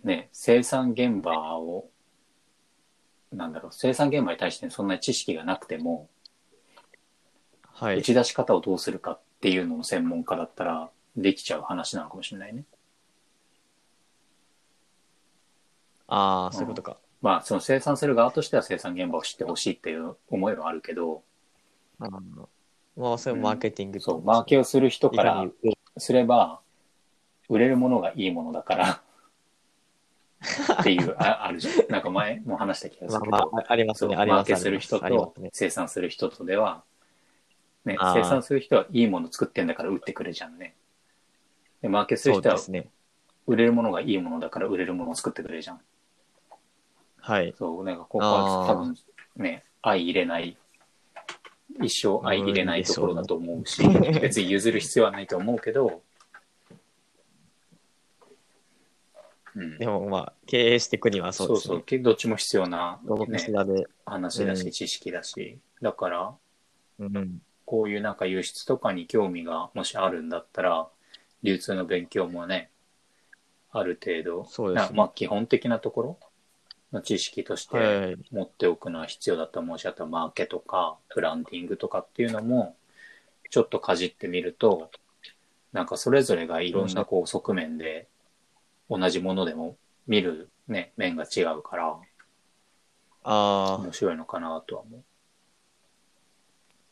[0.03, 1.89] ね、生産現場を、
[3.31, 6.09] なんだろう、生産現場に対してそんなに知識がなくても、
[7.73, 8.01] はい打。
[8.01, 12.63] ち出し方をどうするかっていうのの専門家だったら、できちゃう話なのかもしれないね。
[16.07, 16.97] ああ、そういうことか。
[17.21, 21.23] まあ、その生産する側としては生産現場を知ってほしいっていう思いはあるけど、
[21.99, 22.49] あの
[22.95, 26.61] まあ、それマーケティングってそう、マーケをする人からにすれば、
[27.49, 29.01] 売れるものがいいものだから、
[30.79, 31.91] っていう、ああるじゃん。
[31.91, 35.33] なんか前も話した気がするけど、まあまあ、あありますね、ありますマーケする人と。
[35.51, 36.83] 生産する人とでは、
[37.85, 40.75] ね、あー生産する人はいいもの作ってんだから売ってくれじゃんね。
[41.81, 42.89] で、マーケする人はそうですね。
[43.47, 45.81] 売れるものがいいものだから売れるものを作ってくれじゃん。
[47.21, 47.53] はい。
[47.57, 48.97] そう、なんかここはあー多分
[49.37, 50.57] ね、相入れない、
[51.81, 53.81] 一生相入れないところだと思うし、
[54.21, 55.99] 別に譲る必要はないと思うけど、うん、
[59.79, 61.59] でもまあ、経営していくにはそですね。
[61.61, 62.99] そううそう、けどっちも必要な、
[63.65, 63.85] ね。
[64.05, 66.35] 話だし、うん知識だし、だから、
[66.99, 67.41] うん。
[67.65, 70.87] こういうなんか輸出とかに興味がもしあるんだったら、
[71.43, 72.69] 流通の勉強もね、
[73.71, 76.19] ある程度、そうですねなまあ基本的なところ
[76.91, 78.17] の知識として、はい。
[78.31, 82.75] 持っておくのは必要だと思うし、あとはマーケとか、ブランディングとかっていうのも、
[83.49, 84.91] ちょっとかじってみると、
[85.73, 88.07] なんかそれぞれがいろんなこう側面で、
[88.89, 89.77] 同じものでも
[90.07, 91.97] 見るね、面が違うから、
[93.23, 95.03] ああ、面白いのかなとは思う。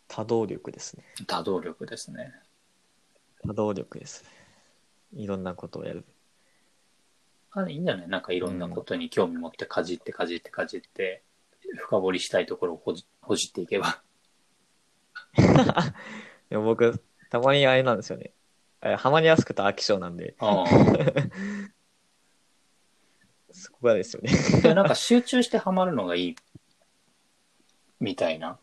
[0.08, 1.04] 多動力ですね。
[1.28, 2.34] 多動力ですね。
[3.48, 4.30] 多動力ですね。
[5.14, 6.06] いろんなことをやる。
[7.52, 8.08] あいいんじゃない？
[8.10, 11.24] なんかいろんなことに興味持ってかじってかじってかじって、
[11.78, 14.02] 深掘りしたいところをほじほじっていけば。
[16.50, 18.32] でも僕、たまにあれなんですよね。
[18.82, 20.66] えハマりやすくて飽き性なんで、ああ。
[23.66, 24.32] そこがですよね。
[24.62, 26.36] でなんか集中してハマるのがいい
[28.00, 28.60] みたいな。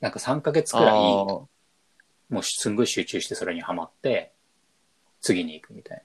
[0.00, 1.48] なんか3ヶ月くらい、あも
[2.30, 4.32] うすんごい集中してそれにハマって、
[5.20, 6.02] 次に行くみたいな。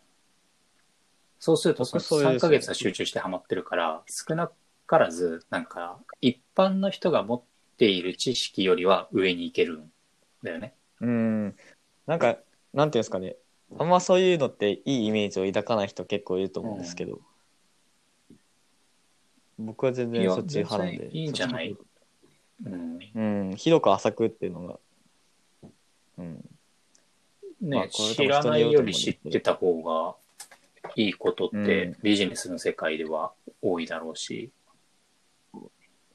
[1.40, 4.52] そうするとその3僕そうですねヶ月は集中してハマってるから、少な
[4.88, 7.44] からず、なんか一般の人が持っ
[7.78, 9.92] ている知識よりは上に行けるん
[10.42, 10.74] だよね。
[11.02, 11.56] ーうん。
[12.08, 12.38] なんか、
[12.74, 13.36] なんていうんですかね。
[13.78, 17.20] あんまそういうのっていいイメージを抱かない人結構いると思うんですけど、
[19.60, 21.10] 僕は全然そっち派なんで。
[21.12, 21.76] いいんじゃない。
[22.66, 23.00] うん。
[23.14, 23.22] う
[23.54, 24.80] ん、広く浅くっていうのが、
[26.18, 26.50] うん、
[27.62, 30.16] まあね、これ多分知らないより知ってた方が
[30.96, 31.98] いいことっうてん。
[32.02, 34.52] ビジネスの世界では多いだろうし、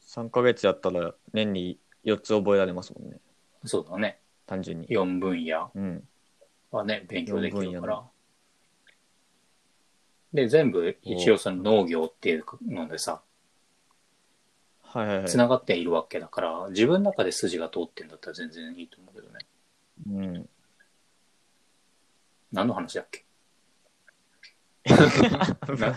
[0.06, 3.18] 3ヶ月やったら年に4つ覚えられますもんね、
[3.64, 4.18] そうだね。
[4.46, 4.86] 単純に。
[4.88, 5.70] 4分野。
[5.74, 6.08] うん。
[6.76, 8.02] はね、勉強できるから。
[10.32, 13.22] で、全部一応その農業っていうのでさ、
[14.82, 15.26] はいはいはい。
[15.26, 19.38] 繋がっているわけだから、自分の中で筋が通ってんだったら全然いいと思うけどね。
[20.08, 20.48] うん。
[22.52, 23.24] 何の話だっけ？
[24.88, 24.96] な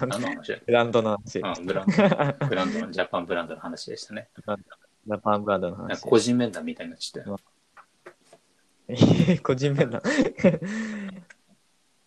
[0.05, 0.65] 何の話だっけ？
[0.65, 1.41] ブランドの話。
[1.43, 4.29] あブランド、ブランドの、ジャパンブランドの話でしたね。
[4.35, 6.01] ジャパンブランドのなんか話。
[6.09, 7.39] 個人面談みたいになっちゃったよ。
[9.43, 10.01] 個人面談。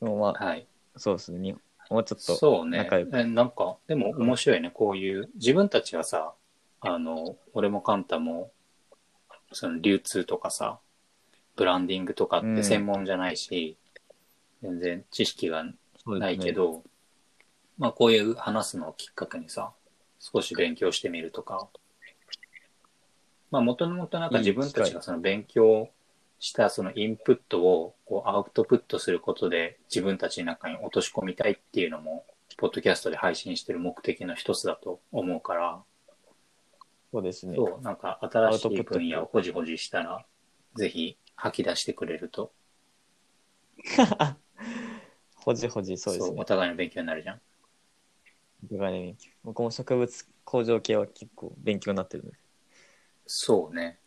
[0.00, 0.66] でもまあ、はい。
[0.96, 1.38] そうですね。
[1.38, 1.52] に
[1.90, 2.36] もうちょっと。
[2.36, 3.06] そうね仲良。
[3.06, 4.70] くえなんか、でも面白いね。
[4.70, 6.34] こういう、自分たちはさ、
[6.80, 8.52] あの、俺もカンタも、
[9.52, 10.78] その流通とかさ、
[11.56, 13.76] ブランディングとかって専門じゃないし、
[14.62, 16.84] 全然知識がそうですねないけど、
[17.78, 19.72] まあこういう話すのをきっかけにさ、
[20.20, 21.68] 少し勉強してみるとか、
[23.50, 25.88] まあもともとなんか自分たちがその勉強
[26.40, 32.24] したそのインプットをこうアウトプットすることで自分たちの中に落とし込みたいっていうのも、
[32.56, 35.82] ポッドキャストで配信してる目的の一つだと思うから、
[37.12, 37.56] そうですね。
[37.56, 40.24] そう、なんか新しい分野をほじほじしたら、
[40.74, 42.52] ぜひ吐き出してくれると、
[45.36, 46.44] ほじほじ、そうですねお。
[46.44, 47.40] 互いの勉強になるじゃん。
[48.62, 52.36] 僕はね僕も植物工場系は結構勉強になってるので、
[53.26, 53.98] そうね。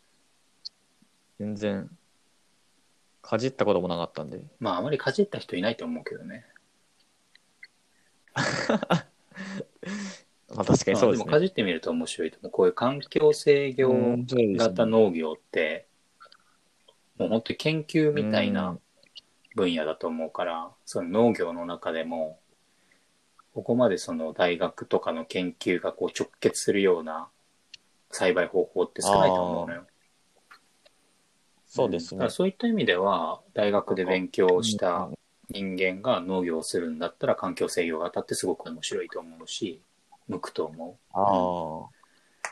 [1.38, 1.90] 全然、
[3.22, 4.40] かじったこともなかったんで。
[4.58, 6.44] まああまりかじった人いないと思うけどね。
[8.34, 8.42] ま
[10.62, 11.20] あ確かにそうですね。
[11.20, 12.52] まあもかじってみると面白いと思う。
[12.52, 14.16] こういう環境制御
[14.58, 15.86] 型農業って、
[17.16, 18.78] もう本当に研究みたいな
[19.54, 22.40] 分野だと思うから、その農業の中でも、
[23.54, 27.28] ここまでその大学とかの研究がこう直結するような
[28.10, 29.86] 栽培方法って少ないと思うのよ。
[31.72, 32.28] そうですね。
[32.28, 35.14] そういった意味では、大学で勉強したうん
[35.48, 39.80] 人間が農業をするんだったら環境制御型ってすごく面白いと思うし、
[40.28, 41.18] 向くと思う。
[41.18, 42.48] ああ。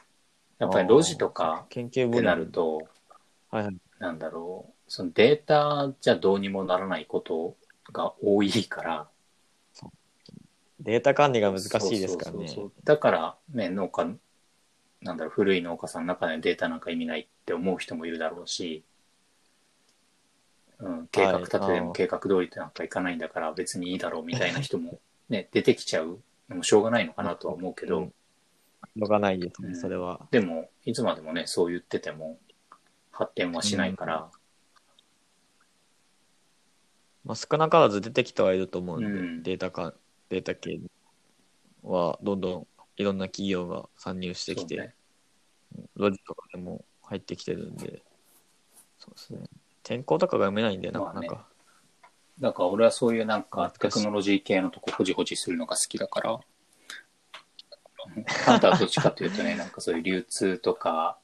[0.59, 2.89] やっぱり路地とかってなると、
[3.51, 3.77] はいはい。
[3.99, 7.57] なんだろう、そのデータじゃどうにもならないこと
[7.93, 9.09] が多いから、
[10.81, 12.39] データ管理が難しいですからね。
[12.39, 14.09] そうそうそうだからね、農家、
[15.03, 18.85] なんだろう、古い農家さんの中でデータなんか意味ないって思う人もいるだろうし、
[20.81, 28.09] うん、計画立てても計画通りってなんかいかないんだから別にいいだろうみたいな人も ね、出てきちゃうのもしょうがないのかなとは思うけど、うん。
[28.09, 29.77] しょうがないですね、うん。
[29.77, 30.27] それは。
[30.33, 32.39] でも、いつまでもね、そう言ってても
[33.13, 34.31] 発展はしないから、
[37.25, 39.43] まあ、少なからず出てきてはいると思うんで、うん。
[39.45, 39.95] データか、
[40.31, 40.81] データ系
[41.85, 42.67] はどんどん
[42.97, 44.93] いろんな企業が参入してきて、
[45.95, 48.03] ロジとかでも入ってきてるんで、
[48.99, 49.41] そうですね。
[49.83, 51.47] 天候とかが読めないんで、なかなか。
[52.41, 56.41] だから俺はそういうなんかテクノロジー系のとこほじほじするのが好きだから、
[58.47, 61.19] あんたはどっちかというとね、 なんかそういう流通とか、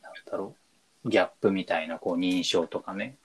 [0.00, 0.56] なんだろ
[1.04, 3.18] う、ギャップみたいなこう認証とかね、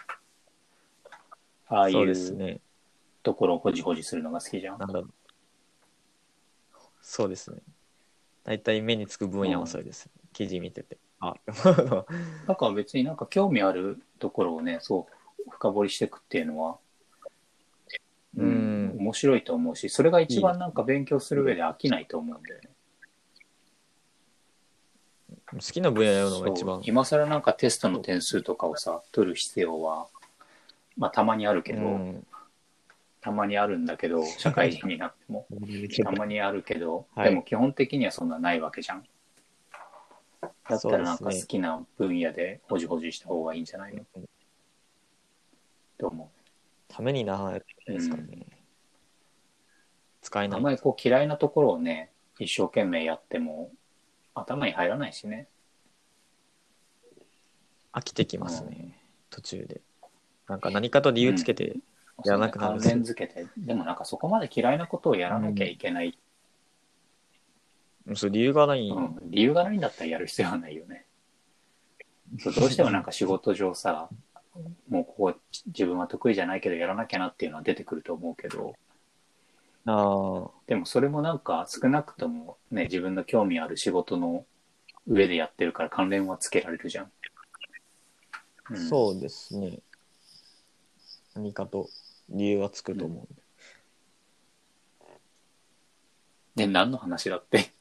[1.68, 2.60] ああいそうですうね。
[3.24, 4.80] ところをほじほじするのが好きじゃん。
[4.80, 5.14] なんだろう。
[7.02, 7.60] そうですね。
[8.44, 10.10] 大体目につく分野はそれです。
[10.34, 10.98] 記事見てて。
[11.20, 11.36] あ、
[12.48, 15.08] だから別になんか興味あるところをね、そ
[15.46, 16.78] う深掘りしていくっていうのは、
[18.36, 22.70] うん面白いと思うし、それが一番なんか勉強する上で飽きないと思うんだよね。
[25.54, 26.82] 好きな分野のが一番。
[26.84, 30.08] 今更なんかテストの点数とかをさ、取る必要は、
[30.98, 32.28] まあたまにあるけど、うん。
[33.22, 35.48] たまにあるんだけど、社会人になっても、
[36.04, 37.30] たまにあるけど、はい。
[37.30, 39.06] でも基本的にはそんなないわけじゃん。
[40.42, 44.04] だったらなんか好きな分野でほじほじした方がいいんじゃないの？
[45.98, 46.32] と思
[46.88, 48.46] ためにならないですかね。
[50.22, 50.50] 使えう。
[50.50, 50.58] ない。
[50.58, 53.72] あんまりこう嫌いなところをね、一生懸命やっても
[54.36, 55.48] 頭に入らないしね。
[57.94, 59.00] 飽きてきますね。
[59.30, 59.82] 途中で。
[60.48, 61.76] なんか何かと理由つけて、
[62.24, 63.48] やらなくなる関連付けて。
[63.58, 66.18] でもなんかそこまで嫌いなことをやらなきゃいけない。
[68.16, 68.88] そう理由がない。
[68.88, 71.06] うん理由がないんだったらやる必要はないよね。
[72.40, 74.10] そうどうしてもなんか仕事上さ、
[74.90, 75.36] もうここ
[75.68, 78.76] 自分は得意じゃないけどやらなきゃなっていうのは出てくると思うけど、
[79.86, 84.46] ああ、でもそれもなんか少なくともね、自分の興味ある仕事の
[85.08, 87.12] 上でやってるから関連はつけられるじゃん。
[88.72, 89.80] うんそうですね。
[91.36, 91.88] 何かと
[92.30, 93.36] 理由はつくと思うん
[96.56, 96.66] で。
[96.66, 97.72] ね、何の話だって？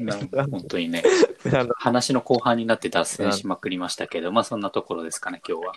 [0.00, 1.02] なんか本当にね、
[1.76, 5.72] 話の後半になって脱線しまくりましたけど、まあそんなところですかね、今日は。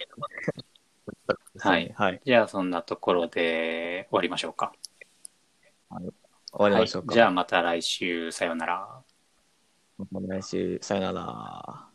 [1.59, 2.21] はいはい。
[2.23, 4.73] じゃあそんなところで終わりましょうか。
[5.89, 6.11] 終
[6.51, 7.07] わりましょうか。
[7.07, 9.01] はい、じゃあまた来週、さようなら。
[10.11, 11.90] また来週、さよなら。